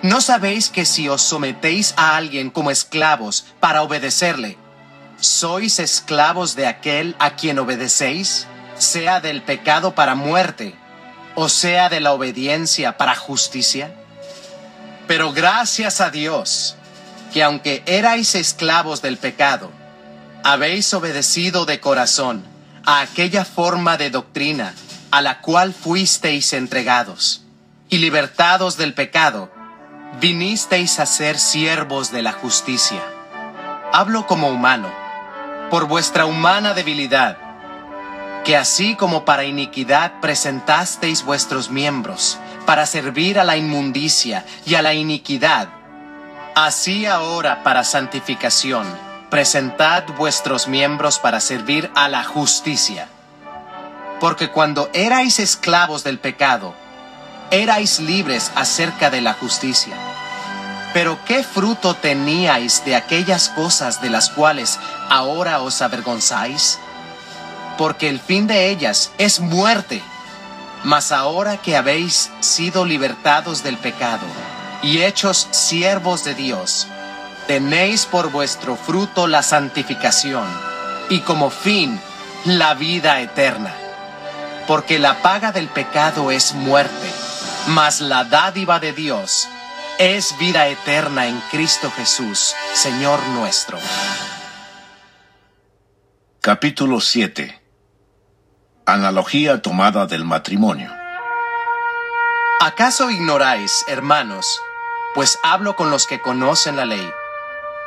¿No 0.00 0.22
sabéis 0.22 0.70
que 0.70 0.86
si 0.86 1.10
os 1.10 1.20
sometéis 1.20 1.92
a 1.98 2.16
alguien 2.16 2.48
como 2.48 2.70
esclavos 2.70 3.44
para 3.60 3.82
obedecerle, 3.82 4.56
sois 5.20 5.78
esclavos 5.78 6.56
de 6.56 6.66
aquel 6.66 7.16
a 7.18 7.36
quien 7.36 7.58
obedecéis, 7.58 8.46
sea 8.78 9.20
del 9.20 9.42
pecado 9.42 9.94
para 9.94 10.14
muerte, 10.14 10.74
o 11.34 11.50
sea 11.50 11.90
de 11.90 12.00
la 12.00 12.14
obediencia 12.14 12.96
para 12.96 13.14
justicia? 13.14 13.94
Pero 15.06 15.34
gracias 15.34 16.00
a 16.00 16.08
Dios, 16.08 16.76
que 17.30 17.42
aunque 17.42 17.82
erais 17.84 18.36
esclavos 18.36 19.02
del 19.02 19.18
pecado, 19.18 19.70
habéis 20.42 20.94
obedecido 20.94 21.66
de 21.66 21.78
corazón 21.78 22.53
a 22.86 23.00
aquella 23.00 23.44
forma 23.44 23.96
de 23.96 24.10
doctrina 24.10 24.74
a 25.10 25.20
la 25.22 25.40
cual 25.40 25.72
fuisteis 25.72 26.52
entregados, 26.52 27.44
y 27.88 27.98
libertados 27.98 28.76
del 28.76 28.94
pecado, 28.94 29.48
vinisteis 30.20 30.98
a 30.98 31.06
ser 31.06 31.38
siervos 31.38 32.10
de 32.10 32.22
la 32.22 32.32
justicia. 32.32 33.00
Hablo 33.92 34.26
como 34.26 34.48
humano, 34.48 34.88
por 35.70 35.86
vuestra 35.86 36.26
humana 36.26 36.74
debilidad, 36.74 37.38
que 38.44 38.56
así 38.56 38.96
como 38.96 39.24
para 39.24 39.44
iniquidad 39.44 40.20
presentasteis 40.20 41.24
vuestros 41.24 41.70
miembros, 41.70 42.38
para 42.66 42.84
servir 42.84 43.38
a 43.38 43.44
la 43.44 43.56
inmundicia 43.56 44.44
y 44.66 44.74
a 44.74 44.82
la 44.82 44.94
iniquidad, 44.94 45.68
así 46.56 47.06
ahora 47.06 47.62
para 47.62 47.84
santificación, 47.84 48.86
presentad 49.34 50.04
vuestros 50.16 50.68
miembros 50.68 51.18
para 51.18 51.40
servir 51.40 51.90
a 51.96 52.08
la 52.08 52.22
justicia 52.22 53.08
porque 54.24 54.48
cuando 54.48 54.88
erais 54.94 55.38
esclavos 55.38 56.02
del 56.02 56.18
pecado, 56.18 56.74
erais 57.50 58.00
libres 58.00 58.50
acerca 58.54 59.10
de 59.10 59.20
la 59.20 59.34
justicia. 59.34 59.94
Pero 60.94 61.18
¿qué 61.26 61.42
fruto 61.42 61.92
teníais 61.92 62.82
de 62.86 62.96
aquellas 62.96 63.50
cosas 63.50 64.00
de 64.00 64.08
las 64.08 64.30
cuales 64.30 64.78
ahora 65.10 65.60
os 65.60 65.82
avergonzáis? 65.82 66.78
Porque 67.76 68.08
el 68.08 68.18
fin 68.18 68.46
de 68.46 68.70
ellas 68.70 69.10
es 69.18 69.40
muerte. 69.40 70.00
Mas 70.84 71.12
ahora 71.12 71.58
que 71.58 71.76
habéis 71.76 72.30
sido 72.40 72.86
libertados 72.86 73.62
del 73.62 73.76
pecado 73.76 74.26
y 74.82 75.02
hechos 75.02 75.48
siervos 75.50 76.24
de 76.24 76.34
Dios, 76.34 76.86
tenéis 77.46 78.06
por 78.06 78.30
vuestro 78.30 78.76
fruto 78.76 79.26
la 79.26 79.42
santificación 79.42 80.46
y 81.08 81.20
como 81.20 81.50
fin 81.50 82.00
la 82.44 82.74
vida 82.74 83.20
eterna 83.20 83.74
porque 84.66 84.98
la 84.98 85.22
paga 85.22 85.52
del 85.52 85.68
pecado 85.68 86.30
es 86.30 86.54
muerte, 86.54 87.10
mas 87.68 88.00
la 88.00 88.24
dádiva 88.24 88.80
de 88.80 88.92
Dios 88.92 89.48
es 89.98 90.36
vida 90.38 90.68
eterna 90.68 91.26
en 91.26 91.40
Cristo 91.50 91.90
Jesús, 91.94 92.54
Señor 92.72 93.20
nuestro. 93.28 93.78
Capítulo 96.40 97.00
7 97.00 97.60
Analogía 98.86 99.62
tomada 99.62 100.06
del 100.06 100.24
matrimonio. 100.24 100.92
¿Acaso 102.60 103.10
ignoráis, 103.10 103.84
hermanos, 103.88 104.60
pues 105.14 105.38
hablo 105.42 105.74
con 105.74 105.90
los 105.90 106.06
que 106.06 106.20
conocen 106.20 106.76
la 106.76 106.84
ley, 106.84 107.10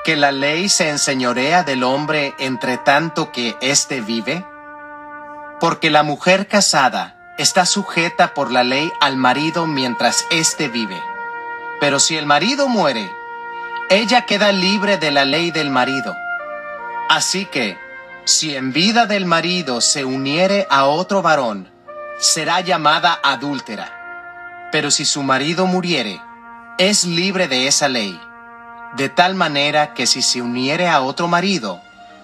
que 0.08 0.16
la 0.16 0.32
ley 0.32 0.70
se 0.70 0.88
enseñorea 0.88 1.64
del 1.64 1.84
hombre 1.84 2.34
entre 2.40 2.78
tanto 2.78 3.34
que 3.34 3.58
éste 3.60 4.00
vive? 4.00 4.46
Porque 5.60 5.90
la 5.90 6.02
mujer 6.04 6.48
casada 6.48 7.34
está 7.38 7.66
sujeta 7.66 8.34
por 8.34 8.50
la 8.50 8.64
ley 8.64 8.90
al 9.02 9.18
marido 9.18 9.68
mientras 9.68 10.26
éste 10.32 10.70
vive. 10.70 10.98
Pero 11.82 12.00
si 12.00 12.16
el 12.16 12.26
marido 12.26 12.70
muere, 12.70 13.12
ella 13.90 14.22
queda 14.22 14.54
libre 14.54 14.96
de 14.96 15.12
la 15.12 15.26
ley 15.26 15.52
del 15.52 15.72
marido. 15.72 16.16
Así 17.10 17.46
que, 17.46 17.78
si 18.24 18.56
en 18.56 18.72
vida 18.72 19.08
del 19.08 19.26
marido 19.26 19.82
se 19.82 20.06
uniere 20.06 20.68
a 20.70 20.86
otro 20.86 21.22
varón, 21.22 21.70
será 22.18 22.62
llamada 22.62 23.20
adúltera. 23.22 24.70
Pero 24.72 24.90
si 24.90 25.04
su 25.04 25.22
marido 25.22 25.66
muriere, 25.66 26.22
es 26.78 27.04
libre 27.04 27.50
de 27.50 27.68
esa 27.68 27.90
ley, 27.90 28.18
de 28.96 29.10
tal 29.10 29.36
manera 29.36 29.94
que 29.94 30.08
si 30.08 30.22
se 30.22 30.42
uniere 30.42 30.88
a 30.88 31.02
otro 31.02 31.28
marido, 31.28 31.82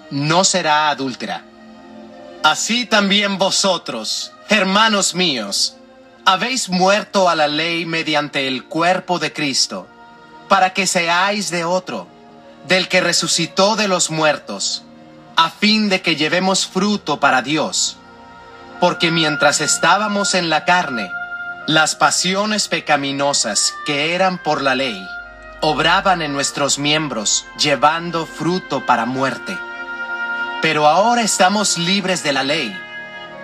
no 0.09 0.43
será 0.43 0.89
adúltera. 0.89 1.43
Así 2.43 2.85
también 2.85 3.37
vosotros, 3.37 4.31
hermanos 4.49 5.15
míos, 5.15 5.75
habéis 6.25 6.69
muerto 6.69 7.29
a 7.29 7.35
la 7.35 7.47
ley 7.47 7.85
mediante 7.85 8.47
el 8.47 8.65
cuerpo 8.65 9.19
de 9.19 9.33
Cristo, 9.33 9.87
para 10.47 10.73
que 10.73 10.87
seáis 10.87 11.49
de 11.51 11.65
otro, 11.65 12.07
del 12.67 12.87
que 12.87 13.01
resucitó 13.01 13.75
de 13.75 13.87
los 13.87 14.09
muertos, 14.09 14.83
a 15.35 15.49
fin 15.49 15.89
de 15.89 16.01
que 16.01 16.15
llevemos 16.15 16.67
fruto 16.67 17.19
para 17.19 17.41
Dios. 17.41 17.97
Porque 18.79 19.11
mientras 19.11 19.61
estábamos 19.61 20.33
en 20.33 20.49
la 20.49 20.65
carne, 20.65 21.09
las 21.67 21.95
pasiones 21.95 22.67
pecaminosas 22.67 23.73
que 23.85 24.13
eran 24.13 24.41
por 24.41 24.61
la 24.61 24.75
ley, 24.75 25.01
obraban 25.65 26.21
en 26.21 26.33
nuestros 26.33 26.77
miembros, 26.77 27.45
llevando 27.57 28.25
fruto 28.25 28.85
para 28.85 29.05
muerte. 29.05 29.57
Pero 30.61 30.89
ahora 30.89 31.21
estamos 31.21 31.77
libres 31.77 32.21
de 32.21 32.33
la 32.33 32.43
ley 32.43 32.77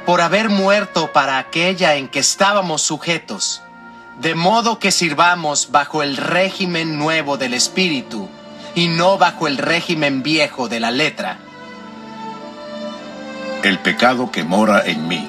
por 0.05 0.19
haber 0.19 0.49
muerto 0.49 1.13
para 1.13 1.38
aquella 1.38 1.95
en 1.95 2.10
que 2.10 2.19
estábamos 2.19 2.82
sujetos, 2.82 3.62
de 4.19 4.36
modo 4.36 4.79
que 4.79 4.91
sirvamos 4.91 5.71
bajo 5.71 6.03
el 6.03 6.17
régimen 6.17 6.97
nuevo 6.97 7.38
del 7.38 7.53
Espíritu 7.53 8.27
y 8.75 8.89
no 8.89 9.17
bajo 9.17 9.47
el 9.47 9.58
régimen 9.58 10.21
viejo 10.21 10.67
de 10.67 10.82
la 10.82 10.91
letra. 10.91 11.38
El 13.63 13.79
pecado 13.79 14.29
que 14.29 14.43
mora 14.43 14.84
en 14.86 15.08
mí. 15.08 15.25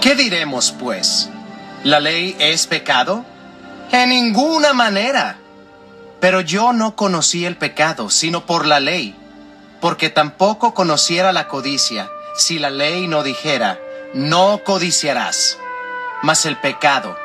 ¿Qué 0.00 0.14
diremos, 0.14 0.70
pues? 0.70 1.28
¿La 1.82 1.98
ley 1.98 2.36
es 2.38 2.68
pecado? 2.68 3.24
En 3.90 4.08
ninguna 4.08 4.72
manera. 4.72 5.38
Pero 6.20 6.40
yo 6.40 6.72
no 6.72 6.96
conocí 6.96 7.44
el 7.44 7.56
pecado, 7.56 8.10
sino 8.10 8.46
por 8.46 8.66
la 8.66 8.80
ley, 8.80 9.14
porque 9.80 10.08
tampoco 10.10 10.72
conociera 10.72 11.32
la 11.32 11.48
codicia 11.48 12.08
si 12.34 12.58
la 12.58 12.70
ley 12.70 13.06
no 13.06 13.22
dijera, 13.22 13.78
no 14.12 14.60
codiciarás. 14.64 15.58
Mas 16.22 16.46
el 16.46 16.56
pecado, 16.56 17.16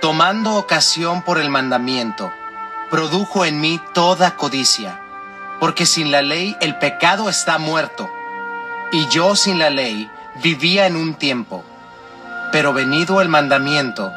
tomando 0.00 0.54
ocasión 0.54 1.22
por 1.22 1.38
el 1.38 1.50
mandamiento, 1.50 2.32
produjo 2.90 3.44
en 3.44 3.60
mí 3.60 3.80
toda 3.92 4.36
codicia, 4.36 5.02
porque 5.60 5.84
sin 5.84 6.10
la 6.10 6.22
ley 6.22 6.56
el 6.60 6.78
pecado 6.78 7.28
está 7.28 7.58
muerto, 7.58 8.08
y 8.92 9.06
yo 9.08 9.36
sin 9.36 9.58
la 9.58 9.68
ley 9.68 10.10
vivía 10.42 10.86
en 10.86 10.96
un 10.96 11.14
tiempo. 11.14 11.64
Pero 12.52 12.72
venido 12.72 13.20
el 13.20 13.28
mandamiento, 13.28 14.10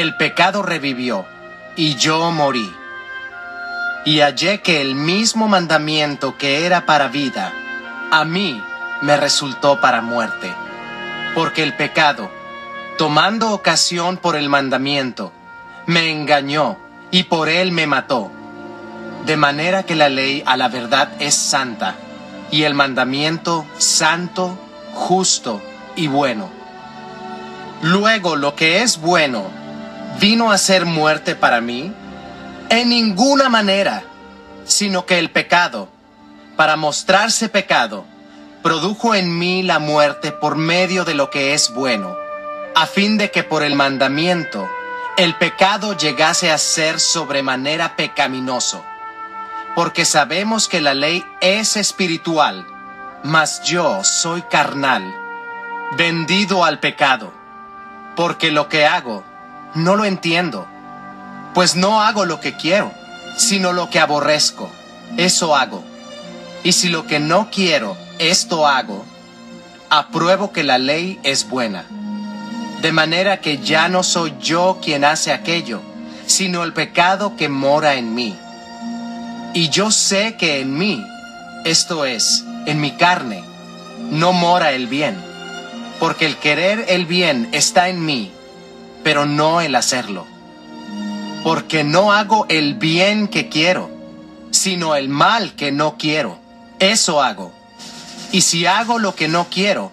el 0.00 0.16
pecado 0.16 0.62
revivió, 0.62 1.26
y 1.76 1.96
yo 1.96 2.30
morí. 2.30 2.72
Y 4.04 4.20
hallé 4.20 4.60
que 4.60 4.80
el 4.80 4.94
mismo 4.94 5.48
mandamiento 5.48 6.36
que 6.38 6.64
era 6.64 6.86
para 6.86 7.08
vida, 7.08 7.52
a 8.10 8.24
mí 8.24 8.62
me 9.02 9.16
resultó 9.16 9.80
para 9.80 10.00
muerte, 10.00 10.52
porque 11.34 11.62
el 11.62 11.74
pecado, 11.74 12.30
tomando 12.98 13.52
ocasión 13.52 14.16
por 14.16 14.36
el 14.36 14.48
mandamiento, 14.48 15.32
me 15.86 16.10
engañó 16.10 16.78
y 17.10 17.24
por 17.24 17.48
él 17.48 17.72
me 17.72 17.86
mató. 17.86 18.30
De 19.26 19.36
manera 19.36 19.82
que 19.82 19.96
la 19.96 20.08
ley 20.08 20.42
a 20.46 20.56
la 20.56 20.68
verdad 20.68 21.10
es 21.18 21.34
santa, 21.34 21.96
y 22.50 22.62
el 22.62 22.74
mandamiento 22.74 23.66
santo, 23.78 24.56
justo 24.94 25.60
y 25.96 26.06
bueno. 26.06 26.48
Luego 27.82 28.36
lo 28.36 28.54
que 28.54 28.82
es 28.82 29.00
bueno, 29.00 29.44
¿vino 30.18 30.50
a 30.50 30.58
ser 30.58 30.86
muerte 30.86 31.34
para 31.34 31.60
mí? 31.60 31.92
En 32.68 32.88
ninguna 32.88 33.48
manera, 33.48 34.02
sino 34.64 35.06
que 35.06 35.18
el 35.18 35.30
pecado, 35.30 35.88
para 36.56 36.76
mostrarse 36.76 37.48
pecado, 37.48 38.04
produjo 38.62 39.14
en 39.14 39.38
mí 39.38 39.62
la 39.62 39.78
muerte 39.78 40.32
por 40.32 40.56
medio 40.56 41.04
de 41.04 41.14
lo 41.14 41.30
que 41.30 41.54
es 41.54 41.72
bueno, 41.72 42.16
a 42.74 42.86
fin 42.86 43.18
de 43.18 43.30
que 43.30 43.42
por 43.42 43.62
el 43.62 43.74
mandamiento 43.74 44.66
el 45.16 45.34
pecado 45.36 45.96
llegase 45.96 46.50
a 46.50 46.58
ser 46.58 47.00
sobremanera 47.00 47.96
pecaminoso. 47.96 48.84
Porque 49.74 50.04
sabemos 50.04 50.68
que 50.68 50.80
la 50.80 50.94
ley 50.94 51.24
es 51.40 51.76
espiritual, 51.76 52.66
mas 53.22 53.62
yo 53.62 54.02
soy 54.04 54.42
carnal, 54.42 55.14
vendido 55.96 56.64
al 56.64 56.80
pecado, 56.80 57.32
porque 58.14 58.50
lo 58.50 58.68
que 58.68 58.86
hago 58.86 59.24
no 59.76 59.96
lo 59.96 60.04
entiendo, 60.04 60.66
pues 61.54 61.76
no 61.76 62.02
hago 62.02 62.24
lo 62.24 62.40
que 62.40 62.56
quiero, 62.56 62.92
sino 63.36 63.72
lo 63.72 63.90
que 63.90 64.00
aborrezco, 64.00 64.70
eso 65.16 65.54
hago. 65.54 65.84
Y 66.64 66.72
si 66.72 66.88
lo 66.88 67.06
que 67.06 67.20
no 67.20 67.48
quiero, 67.50 67.96
esto 68.18 68.66
hago, 68.66 69.04
apruebo 69.90 70.52
que 70.52 70.64
la 70.64 70.78
ley 70.78 71.20
es 71.22 71.48
buena, 71.48 71.84
de 72.82 72.92
manera 72.92 73.40
que 73.40 73.58
ya 73.58 73.88
no 73.88 74.02
soy 74.02 74.34
yo 74.40 74.78
quien 74.82 75.04
hace 75.04 75.32
aquello, 75.32 75.80
sino 76.26 76.64
el 76.64 76.72
pecado 76.72 77.36
que 77.36 77.48
mora 77.48 77.94
en 77.94 78.14
mí. 78.14 78.36
Y 79.54 79.68
yo 79.68 79.90
sé 79.90 80.36
que 80.36 80.60
en 80.60 80.76
mí, 80.76 81.04
esto 81.64 82.04
es, 82.04 82.44
en 82.66 82.80
mi 82.80 82.92
carne, 82.92 83.44
no 84.10 84.32
mora 84.32 84.72
el 84.72 84.86
bien, 84.86 85.16
porque 85.98 86.26
el 86.26 86.36
querer 86.36 86.86
el 86.88 87.06
bien 87.06 87.48
está 87.52 87.88
en 87.88 88.04
mí, 88.04 88.32
pero 89.06 89.24
no 89.24 89.60
el 89.60 89.76
hacerlo. 89.76 90.26
Porque 91.44 91.84
no 91.84 92.10
hago 92.10 92.44
el 92.48 92.74
bien 92.74 93.28
que 93.28 93.48
quiero, 93.48 93.88
sino 94.50 94.96
el 94.96 95.08
mal 95.08 95.54
que 95.54 95.70
no 95.70 95.96
quiero. 95.96 96.40
Eso 96.80 97.22
hago. 97.22 97.52
Y 98.32 98.40
si 98.40 98.66
hago 98.66 98.98
lo 98.98 99.14
que 99.14 99.28
no 99.28 99.46
quiero, 99.48 99.92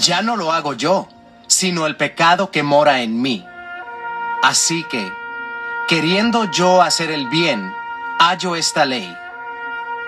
ya 0.00 0.22
no 0.22 0.34
lo 0.34 0.50
hago 0.50 0.74
yo, 0.74 1.06
sino 1.46 1.86
el 1.86 1.94
pecado 1.94 2.50
que 2.50 2.64
mora 2.64 3.00
en 3.00 3.22
mí. 3.22 3.44
Así 4.42 4.82
que, 4.90 5.08
queriendo 5.86 6.50
yo 6.50 6.82
hacer 6.82 7.12
el 7.12 7.28
bien, 7.28 7.72
hallo 8.18 8.56
esta 8.56 8.86
ley, 8.86 9.08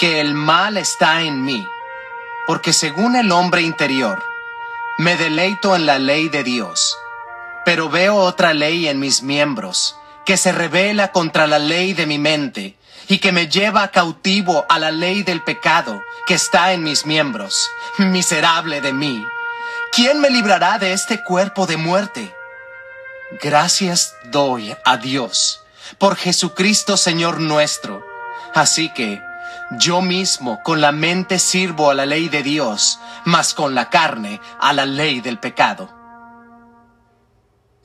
que 0.01 0.21
el 0.21 0.35
mal 0.35 0.77
está 0.77 1.23
en 1.23 1.45
mí, 1.45 1.65
porque 2.49 2.73
según 2.73 3.15
el 3.15 3.31
hombre 3.31 3.63
interior, 3.63 4.21
me 4.99 5.17
deleito 5.17 5.77
en 5.77 5.87
la 5.87 6.01
ley 6.01 6.29
de 6.29 6.43
Dios, 6.43 6.99
pero 7.69 7.91
veo 7.91 8.17
otra 8.17 8.55
ley 8.55 8.89
en 8.89 8.99
mis 8.99 9.23
miembros, 9.23 9.95
que 10.25 10.39
se 10.39 10.53
revela 10.53 11.13
contra 11.13 11.47
la 11.47 11.59
ley 11.59 11.93
de 11.93 12.07
mi 12.07 12.17
mente, 12.17 12.79
y 13.09 13.19
que 13.19 13.31
me 13.31 13.47
lleva 13.47 13.89
cautivo 13.89 14.65
a 14.71 14.79
la 14.79 14.91
ley 14.91 15.23
del 15.23 15.45
pecado 15.45 16.01
que 16.27 16.33
está 16.33 16.73
en 16.73 16.83
mis 16.83 17.05
miembros. 17.05 17.69
Miserable 17.99 18.81
de 18.81 18.95
mí. 18.95 19.23
¿Quién 19.93 20.19
me 20.19 20.31
librará 20.31 20.79
de 20.79 20.95
este 20.95 21.23
cuerpo 21.23 21.67
de 21.67 21.77
muerte? 21.77 22.35
Gracias 23.43 24.15
doy 24.31 24.75
a 24.87 24.97
Dios 24.97 25.61
por 25.99 26.17
Jesucristo 26.17 26.97
Señor 26.97 27.39
nuestro. 27.39 28.03
Así 28.55 28.89
que 28.95 29.21
yo 29.73 30.01
mismo 30.01 30.63
con 30.63 30.81
la 30.81 30.93
mente 30.93 31.39
sirvo 31.39 31.91
a 31.91 31.95
la 31.95 32.07
ley 32.07 32.31
de 32.31 32.43
Dios, 32.43 32.99
mas 33.27 33.53
con 33.53 33.75
la 33.75 33.91
carne 33.91 34.41
a 34.59 34.73
la 34.73 34.87
ley 34.87 35.21
del 35.21 35.39
pecado. 35.39 35.98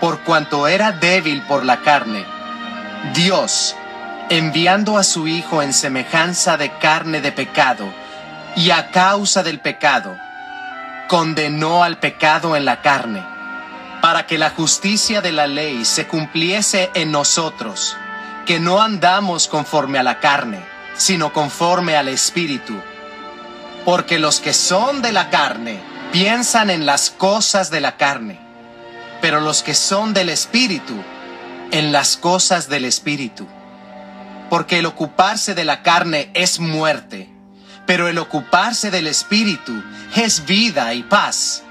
por 0.00 0.20
cuanto 0.20 0.68
era 0.68 0.92
débil 0.92 1.42
por 1.42 1.64
la 1.64 1.82
carne, 1.82 2.24
Dios, 3.14 3.76
enviando 4.28 4.98
a 4.98 5.04
su 5.04 5.28
Hijo 5.28 5.62
en 5.62 5.72
semejanza 5.72 6.56
de 6.56 6.70
carne 6.78 7.20
de 7.20 7.32
pecado, 7.32 7.86
y 8.56 8.70
a 8.70 8.90
causa 8.90 9.42
del 9.42 9.60
pecado, 9.60 10.16
condenó 11.08 11.84
al 11.84 11.98
pecado 11.98 12.56
en 12.56 12.64
la 12.64 12.80
carne, 12.80 13.22
para 14.00 14.26
que 14.26 14.38
la 14.38 14.50
justicia 14.50 15.20
de 15.20 15.32
la 15.32 15.46
ley 15.46 15.84
se 15.84 16.06
cumpliese 16.06 16.90
en 16.94 17.12
nosotros, 17.12 17.96
que 18.46 18.58
no 18.58 18.82
andamos 18.82 19.46
conforme 19.46 19.98
a 19.98 20.02
la 20.02 20.20
carne, 20.20 20.60
sino 20.96 21.32
conforme 21.32 21.96
al 21.96 22.08
Espíritu. 22.08 22.80
Porque 23.84 24.18
los 24.18 24.40
que 24.40 24.52
son 24.52 25.02
de 25.02 25.12
la 25.12 25.30
carne 25.30 25.80
piensan 26.12 26.70
en 26.70 26.86
las 26.86 27.10
cosas 27.10 27.70
de 27.70 27.80
la 27.80 27.96
carne, 27.96 28.40
pero 29.20 29.40
los 29.40 29.62
que 29.62 29.74
son 29.74 30.14
del 30.14 30.28
Espíritu, 30.28 30.94
en 31.70 31.92
las 31.92 32.16
cosas 32.16 32.68
del 32.68 32.84
Espíritu. 32.84 33.46
Porque 34.50 34.78
el 34.78 34.86
ocuparse 34.86 35.54
de 35.54 35.64
la 35.64 35.82
carne 35.82 36.30
es 36.34 36.60
muerte, 36.60 37.28
pero 37.86 38.08
el 38.08 38.18
ocuparse 38.18 38.90
del 38.90 39.06
Espíritu 39.06 39.82
es 40.14 40.46
vida 40.46 40.94
y 40.94 41.02
paz. 41.02 41.62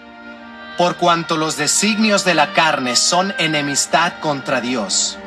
Por 0.78 0.98
cuanto 0.98 1.38
los 1.38 1.56
designios 1.56 2.26
de 2.26 2.34
la 2.34 2.54
carne 2.54 2.96
son 2.98 3.34
enemistad 3.38 4.14
contra 4.20 4.60
Dios, 4.60 5.18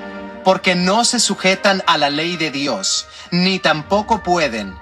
porque 0.45 0.75
no 0.75 1.05
se 1.05 1.21
sujetan 1.21 1.83
a 1.87 1.97
la 1.97 2.11
ley 2.11 2.37
de 2.37 2.51
Dios, 2.51 3.07
ni 3.31 3.59
tampoco 3.59 4.23
pueden. 4.23 4.75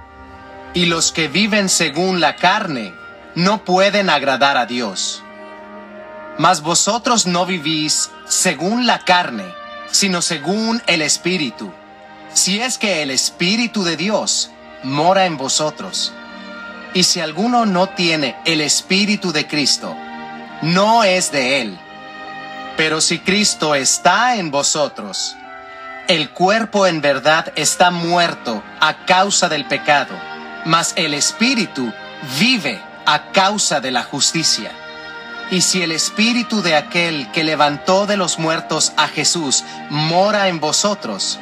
Y 0.75 0.87
los 0.87 1.13
que 1.13 1.29
viven 1.29 1.69
según 1.69 2.21
la 2.21 2.35
carne 2.35 2.93
no 3.37 3.65
pueden 3.65 4.11
agradar 4.11 4.57
a 4.57 4.67
Dios. 4.67 5.23
Mas 6.39 6.61
vosotros 6.61 7.27
no 7.27 7.47
vivís 7.47 8.11
según 8.27 8.87
la 8.87 8.99
carne, 9.01 9.45
sino 9.91 10.23
según 10.23 10.83
el 10.87 11.03
Espíritu. 11.03 11.73
Si 12.35 12.61
es 12.61 12.77
que 12.77 13.03
el 13.03 13.11
Espíritu 13.11 13.85
de 13.85 13.97
Dios 13.97 14.51
mora 14.83 15.27
en 15.27 15.37
vosotros. 15.37 16.13
Y 16.95 17.05
si 17.05 17.21
alguno 17.21 17.67
no 17.67 17.89
tiene 17.89 18.37
el 18.45 18.61
Espíritu 18.61 19.33
de 19.33 19.47
Cristo, 19.47 19.97
no 20.63 21.05
es 21.05 21.33
de 21.33 21.61
él. 21.61 21.79
Pero 22.77 23.01
si 23.01 23.19
Cristo 23.19 23.75
está 23.75 24.37
en 24.37 24.51
vosotros, 24.51 25.35
el 26.09 26.31
cuerpo 26.31 26.87
en 26.87 27.01
verdad 27.01 27.53
está 27.57 27.91
muerto 27.91 28.63
a 28.81 29.05
causa 29.07 29.49
del 29.49 29.65
pecado, 29.65 30.15
mas 30.65 30.93
el 30.97 31.15
Espíritu 31.15 31.93
vive 32.39 32.81
a 33.07 33.33
causa 33.33 33.81
de 33.81 33.91
la 33.91 34.03
justicia. 34.03 34.71
Y 35.51 35.61
si 35.61 35.83
el 35.83 35.93
espíritu 35.93 36.61
de 36.63 36.75
aquel 36.75 37.31
que 37.31 37.45
levantó 37.45 38.07
de 38.07 38.17
los 38.17 38.39
muertos 38.39 38.93
a 38.97 39.07
Jesús 39.09 39.65
mora 39.91 40.49
en 40.49 40.59
vosotros, 40.59 41.39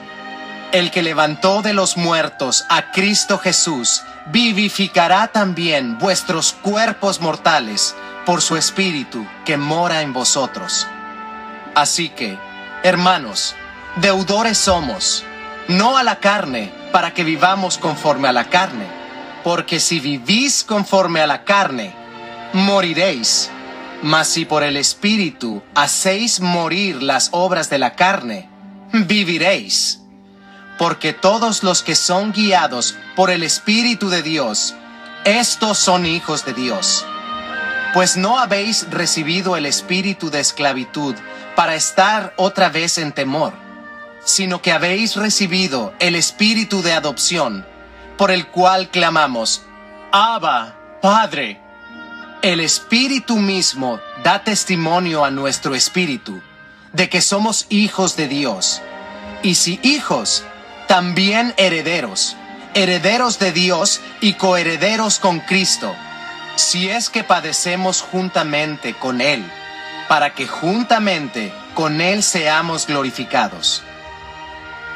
el 0.72 0.90
que 0.90 1.02
levantó 1.02 1.62
de 1.62 1.72
los 1.72 1.96
muertos 1.96 2.64
a 2.68 2.90
Cristo 2.90 3.38
Jesús 3.38 4.02
vivificará 4.26 5.28
también 5.28 5.98
vuestros 5.98 6.52
cuerpos 6.52 7.20
mortales 7.20 7.94
por 8.26 8.42
su 8.42 8.56
espíritu 8.56 9.26
que 9.44 9.56
mora 9.56 10.02
en 10.02 10.12
vosotros. 10.12 10.86
Así 11.74 12.08
que, 12.08 12.38
hermanos, 12.82 13.54
deudores 13.96 14.58
somos, 14.58 15.24
no 15.68 15.96
a 15.96 16.02
la 16.02 16.16
carne, 16.16 16.72
para 16.92 17.12
que 17.12 17.24
vivamos 17.24 17.78
conforme 17.78 18.28
a 18.28 18.32
la 18.32 18.44
carne, 18.44 18.86
porque 19.42 19.80
si 19.80 20.00
vivís 20.00 20.64
conforme 20.64 21.20
a 21.20 21.26
la 21.26 21.44
carne, 21.44 21.94
moriréis. 22.52 23.50
Mas 24.04 24.28
si 24.28 24.44
por 24.44 24.62
el 24.64 24.76
Espíritu 24.76 25.62
hacéis 25.74 26.38
morir 26.38 27.02
las 27.02 27.30
obras 27.32 27.70
de 27.70 27.78
la 27.78 27.94
carne, 27.94 28.50
viviréis. 28.92 30.02
Porque 30.76 31.14
todos 31.14 31.62
los 31.62 31.82
que 31.82 31.94
son 31.94 32.30
guiados 32.30 32.96
por 33.16 33.30
el 33.30 33.42
Espíritu 33.42 34.10
de 34.10 34.22
Dios, 34.22 34.74
estos 35.24 35.78
son 35.78 36.04
hijos 36.04 36.44
de 36.44 36.52
Dios. 36.52 37.06
Pues 37.94 38.18
no 38.18 38.38
habéis 38.38 38.90
recibido 38.90 39.56
el 39.56 39.64
espíritu 39.64 40.30
de 40.30 40.40
esclavitud 40.40 41.14
para 41.56 41.74
estar 41.74 42.34
otra 42.36 42.68
vez 42.68 42.98
en 42.98 43.10
temor, 43.10 43.54
sino 44.22 44.60
que 44.60 44.72
habéis 44.72 45.16
recibido 45.16 45.94
el 45.98 46.14
espíritu 46.14 46.82
de 46.82 46.92
adopción, 46.92 47.64
por 48.18 48.30
el 48.30 48.48
cual 48.48 48.90
clamamos, 48.90 49.62
Abba, 50.12 50.76
Padre. 51.00 51.63
El 52.44 52.60
Espíritu 52.60 53.36
mismo 53.38 54.00
da 54.22 54.44
testimonio 54.44 55.24
a 55.24 55.30
nuestro 55.30 55.74
espíritu 55.74 56.42
de 56.92 57.08
que 57.08 57.22
somos 57.22 57.64
hijos 57.70 58.18
de 58.18 58.28
Dios. 58.28 58.82
Y 59.42 59.54
si 59.54 59.80
hijos, 59.82 60.44
también 60.86 61.54
herederos, 61.56 62.36
herederos 62.74 63.38
de 63.38 63.50
Dios 63.50 64.02
y 64.20 64.34
coherederos 64.34 65.20
con 65.20 65.40
Cristo, 65.40 65.96
si 66.56 66.90
es 66.90 67.08
que 67.08 67.24
padecemos 67.24 68.02
juntamente 68.02 68.92
con 68.92 69.22
Él, 69.22 69.42
para 70.06 70.34
que 70.34 70.46
juntamente 70.46 71.50
con 71.72 72.02
Él 72.02 72.22
seamos 72.22 72.86
glorificados. 72.86 73.82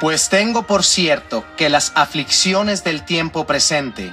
Pues 0.01 0.29
tengo 0.29 0.67
por 0.67 0.85
cierto 0.85 1.47
que 1.57 1.71
las 1.71 1.93
aflicciones 1.95 2.85
del 2.85 3.07
tiempo 3.07 3.47
presente, 3.47 4.13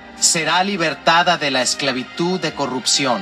será 0.21 0.63
libertada 0.63 1.37
de 1.37 1.49
la 1.49 1.63
esclavitud 1.63 2.39
de 2.39 2.53
corrupción, 2.53 3.21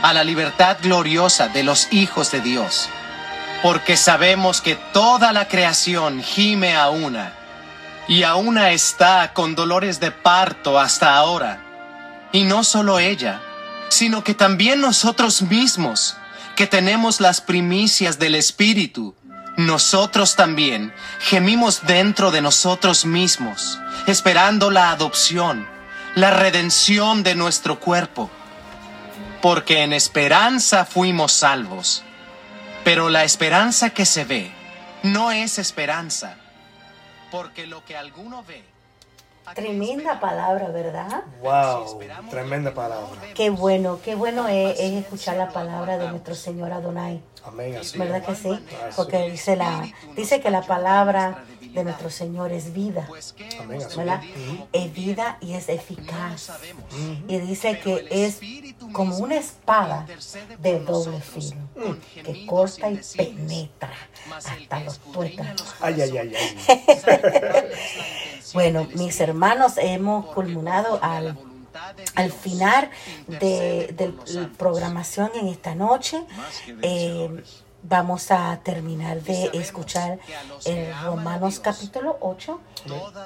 a 0.00 0.12
la 0.12 0.22
libertad 0.22 0.78
gloriosa 0.80 1.48
de 1.48 1.64
los 1.64 1.92
hijos 1.92 2.30
de 2.30 2.40
Dios. 2.40 2.88
Porque 3.62 3.96
sabemos 3.96 4.60
que 4.60 4.76
toda 4.76 5.32
la 5.32 5.48
creación 5.48 6.22
gime 6.22 6.76
a 6.76 6.88
una, 6.88 7.32
y 8.08 8.22
a 8.22 8.36
una 8.36 8.70
está 8.70 9.32
con 9.34 9.54
dolores 9.54 9.98
de 10.00 10.12
parto 10.12 10.78
hasta 10.78 11.16
ahora. 11.16 11.60
Y 12.32 12.44
no 12.44 12.62
solo 12.62 13.00
ella, 13.00 13.40
sino 13.88 14.22
que 14.22 14.34
también 14.34 14.80
nosotros 14.80 15.42
mismos, 15.42 16.16
que 16.54 16.68
tenemos 16.68 17.20
las 17.20 17.40
primicias 17.40 18.20
del 18.20 18.36
Espíritu, 18.36 19.16
nosotros 19.56 20.36
también 20.36 20.94
gemimos 21.18 21.82
dentro 21.86 22.30
de 22.30 22.40
nosotros 22.40 23.04
mismos, 23.04 23.80
esperando 24.06 24.70
la 24.70 24.92
adopción 24.92 25.79
la 26.14 26.30
redención 26.30 27.22
de 27.22 27.34
nuestro 27.34 27.78
cuerpo, 27.78 28.30
porque 29.40 29.82
en 29.82 29.92
esperanza 29.92 30.84
fuimos 30.84 31.32
salvos. 31.32 32.02
Pero 32.84 33.08
la 33.10 33.24
esperanza 33.24 33.90
que 33.90 34.04
se 34.04 34.24
ve 34.24 34.50
no 35.02 35.30
es 35.30 35.58
esperanza, 35.58 36.36
porque 37.30 37.66
lo 37.66 37.84
que 37.84 37.96
alguno 37.96 38.42
ve... 38.44 38.64
Tremenda 39.54 40.20
palabra, 40.20 40.68
¿verdad? 40.68 41.24
Wow, 41.42 41.98
tremenda 42.30 42.72
palabra. 42.72 43.20
Qué 43.34 43.50
bueno, 43.50 43.98
qué 44.04 44.14
bueno 44.14 44.46
es, 44.46 44.78
escuchar 44.78 45.36
la 45.38 45.48
palabra 45.48 45.98
de 45.98 46.08
nuestro 46.08 46.36
Señor 46.36 46.72
Adonai. 46.72 47.20
Amén, 47.44 47.76
así. 47.76 47.98
¿Verdad 47.98 48.22
que 48.24 48.36
sí? 48.36 48.64
Porque 48.94 49.28
dice 49.28 49.56
la 49.56 49.88
dice 50.14 50.40
que 50.40 50.50
la 50.50 50.62
palabra 50.62 51.42
de 51.72 51.84
nuestro 51.84 52.10
Señor 52.10 52.52
es 52.52 52.72
vida. 52.72 53.08
¿verdad? 53.96 54.22
Es 54.72 54.92
vida 54.92 55.38
y 55.40 55.54
es 55.54 55.68
eficaz. 55.68 56.50
Y 57.28 57.38
dice 57.38 57.78
que 57.80 58.06
es 58.10 58.40
como 58.92 59.16
una 59.18 59.36
espada 59.36 60.06
de 60.60 60.80
doble 60.80 61.20
filo, 61.20 61.56
que 62.24 62.46
corta 62.46 62.90
y 62.90 63.00
penetra 63.16 63.92
hasta 64.28 64.80
los 64.80 64.98
tuétanos. 64.98 65.74
Ay, 65.80 66.00
ay, 66.02 66.18
ay, 66.18 66.34
ay. 66.34 67.70
bueno, 68.52 68.86
mis 68.94 69.20
hermanos, 69.20 69.74
hemos 69.78 70.26
culminado 70.26 70.98
al 71.02 71.36
al 72.14 72.32
final 72.32 72.90
de, 73.26 73.94
de, 73.96 74.12
la 74.32 74.48
programación 74.58 75.30
en 75.34 75.48
esta 75.48 75.74
noche. 75.74 76.22
Eh, 76.82 77.42
vamos 77.82 78.30
a 78.30 78.60
terminar 78.62 79.22
de 79.22 79.50
escuchar 79.54 80.18
el 80.64 80.92
Romanos 81.02 81.60
capítulo 81.60 82.16
8 82.20 82.60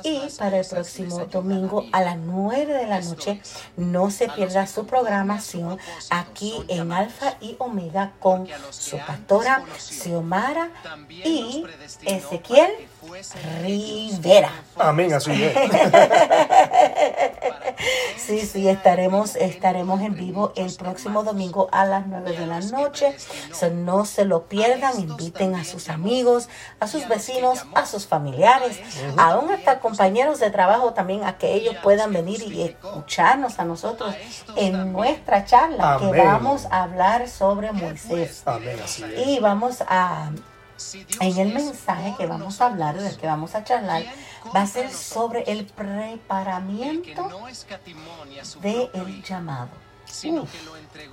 y 0.03 0.21
para 0.39 0.59
el 0.59 0.67
próximo 0.67 1.27
domingo 1.27 1.85
a 1.93 2.03
las 2.03 2.17
9 2.17 2.73
de 2.73 2.87
la 2.87 3.01
noche 3.01 3.41
no 3.77 4.11
se 4.11 4.29
pierda 4.29 4.67
su 4.67 4.87
programación 4.87 5.79
aquí 6.11 6.55
en 6.69 6.93
Alfa 6.93 7.37
y 7.41 7.57
Omega 7.59 8.13
con 8.21 8.49
su 8.71 8.99
pastora 8.99 9.65
Xiomara 9.79 10.71
y 11.09 11.65
Ezequiel 12.05 12.71
Rivera. 13.63 14.51
Amén, 14.77 15.13
así 15.13 15.31
es. 15.31 15.55
sí, 18.17 18.41
sí, 18.41 18.69
estaremos, 18.69 19.37
estaremos 19.37 20.01
en 20.01 20.15
vivo 20.15 20.53
el 20.57 20.75
próximo 20.75 21.23
domingo 21.23 21.69
a 21.71 21.85
las 21.85 22.07
9 22.07 22.33
de 22.33 22.47
la 22.47 22.61
noche. 22.61 23.15
no 23.73 24.05
se 24.05 24.25
lo 24.25 24.44
pierdan, 24.49 25.01
inviten 25.01 25.55
a 25.55 25.65
sus 25.65 25.89
amigos, 25.89 26.49
a 26.81 26.87
sus 26.87 27.07
vecinos, 27.09 27.65
a 27.75 27.87
sus 27.87 28.07
familiares, 28.07 28.81
aún 29.17 29.51
hasta 29.51 29.81
compañeros 29.81 30.41
de 30.41 30.51
trabajo 30.51 30.93
también, 30.93 31.25
a 31.25 31.39
que 31.39 31.55
ellos 31.55 31.77
puedan 31.83 32.13
venir 32.13 32.43
y 32.43 32.63
escucharnos 32.63 33.59
a 33.59 33.65
nosotros 33.65 34.15
en 34.57 34.93
nuestra 34.93 35.45
charla 35.45 35.99
que 35.99 36.23
vamos 36.23 36.67
a 36.71 36.85
hablar 36.85 37.29
sobre 37.29 37.73
Moisés. 37.73 38.43
Amén, 38.47 38.79
Y 39.27 39.39
vamos 39.41 39.83
a 39.87 40.31
en 41.21 41.39
el 41.39 41.53
mensaje 41.53 42.15
que 42.19 42.27
vamos 42.27 42.61
a 42.61 42.67
hablar, 42.67 42.99
del 42.99 43.17
que 43.17 43.27
vamos 43.27 43.55
a 43.55 43.65
charlar, 43.65 44.03
va 44.55 44.63
a 44.63 44.67
ser 44.67 44.91
sobre 44.91 45.45
el 45.47 45.67
preparamiento 45.67 47.31
del 48.61 49.23
llamado. 49.23 49.84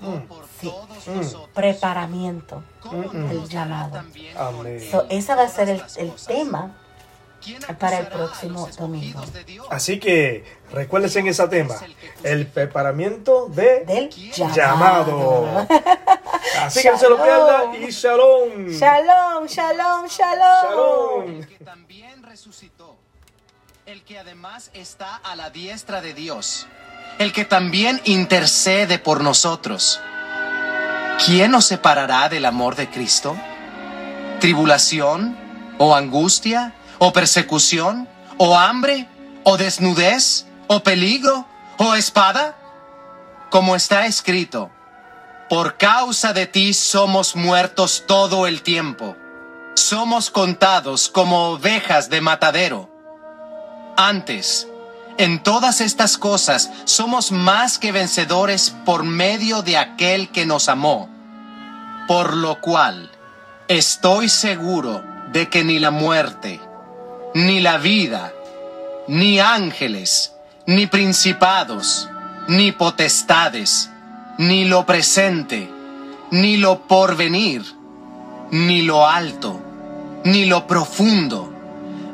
Uf, 0.01 0.63
mm, 1.07 1.53
preparamiento. 1.53 2.63
Del 2.91 3.47
llamado. 3.47 4.03
ese 5.09 5.35
va 5.35 5.43
a 5.43 5.49
ser 5.49 5.69
el, 5.69 5.83
el 5.97 6.13
tema 6.27 6.75
para 7.79 7.99
el 7.99 8.07
próximo 8.07 8.67
domingo. 8.77 9.21
Así 9.69 9.99
que 9.99 10.43
recuérdense 10.71 11.19
en 11.19 11.27
ese 11.27 11.47
tema, 11.47 11.75
el 12.23 12.47
preparamiento 12.47 13.47
de 13.47 13.85
del 13.85 14.09
llamado. 14.09 15.65
Así 16.59 16.81
que 16.81 16.91
no 16.91 16.97
se 16.97 17.09
lo 17.09 17.21
pierda 17.21 17.75
y 17.75 17.89
shalom. 17.89 18.67
Shalom, 18.67 19.45
shalom, 19.47 20.05
shalom. 20.07 21.37
El 21.37 21.47
que 21.47 21.63
también 21.63 22.23
resucitó, 22.23 22.95
el 23.85 24.03
que 24.03 24.19
además 24.19 24.69
está 24.73 25.15
a 25.15 25.35
la 25.35 25.49
diestra 25.49 26.01
de 26.01 26.13
Dios, 26.13 26.67
el 27.19 27.33
que 27.33 27.45
también 27.45 28.01
intercede 28.05 28.99
por 28.99 29.21
nosotros. 29.21 29.99
¿Quién 31.25 31.51
nos 31.51 31.65
separará 31.65 32.29
del 32.29 32.45
amor 32.45 32.75
de 32.75 32.89
Cristo? 32.89 33.37
¿Tribulación 34.39 35.37
o 35.77 35.95
angustia? 35.95 36.73
o 37.03 37.11
persecución, 37.11 38.07
o 38.37 38.55
hambre, 38.55 39.07
o 39.43 39.57
desnudez, 39.57 40.45
o 40.67 40.83
peligro, 40.83 41.47
o 41.77 41.95
espada? 41.95 42.55
Como 43.49 43.75
está 43.75 44.05
escrito, 44.05 44.69
por 45.49 45.77
causa 45.77 46.31
de 46.31 46.45
ti 46.45 46.75
somos 46.75 47.35
muertos 47.35 48.03
todo 48.05 48.45
el 48.45 48.61
tiempo, 48.61 49.15
somos 49.73 50.29
contados 50.29 51.09
como 51.09 51.53
ovejas 51.53 52.11
de 52.11 52.21
matadero. 52.21 52.87
Antes, 53.97 54.67
en 55.21 55.37
todas 55.37 55.81
estas 55.81 56.17
cosas 56.17 56.71
somos 56.85 57.31
más 57.31 57.77
que 57.77 57.91
vencedores 57.91 58.75
por 58.85 59.03
medio 59.03 59.61
de 59.61 59.77
aquel 59.77 60.29
que 60.29 60.47
nos 60.47 60.67
amó, 60.67 61.09
por 62.07 62.35
lo 62.35 62.59
cual 62.59 63.11
estoy 63.67 64.29
seguro 64.29 65.03
de 65.31 65.47
que 65.47 65.63
ni 65.63 65.77
la 65.77 65.91
muerte, 65.91 66.59
ni 67.35 67.59
la 67.59 67.77
vida, 67.77 68.33
ni 69.07 69.39
ángeles, 69.39 70.33
ni 70.65 70.87
principados, 70.87 72.09
ni 72.47 72.71
potestades, 72.71 73.91
ni 74.39 74.65
lo 74.65 74.87
presente, 74.87 75.69
ni 76.31 76.57
lo 76.57 76.87
porvenir, 76.87 77.61
ni 78.49 78.81
lo 78.81 79.07
alto, 79.07 79.61
ni 80.23 80.45
lo 80.45 80.65
profundo, 80.65 81.53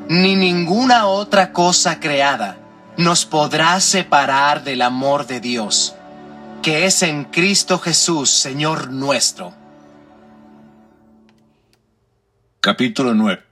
ni 0.09 0.35
ninguna 0.35 1.07
otra 1.07 1.53
cosa 1.53 2.01
creada 2.01 2.57
nos 2.97 3.25
podrá 3.25 3.79
separar 3.79 4.63
del 4.63 4.81
amor 4.81 5.27
de 5.27 5.39
Dios, 5.39 5.95
que 6.61 6.85
es 6.85 7.03
en 7.03 7.25
Cristo 7.25 7.79
Jesús, 7.79 8.29
Señor 8.29 8.91
nuestro. 8.91 9.53
Capítulo 12.59 13.13
9 13.13 13.46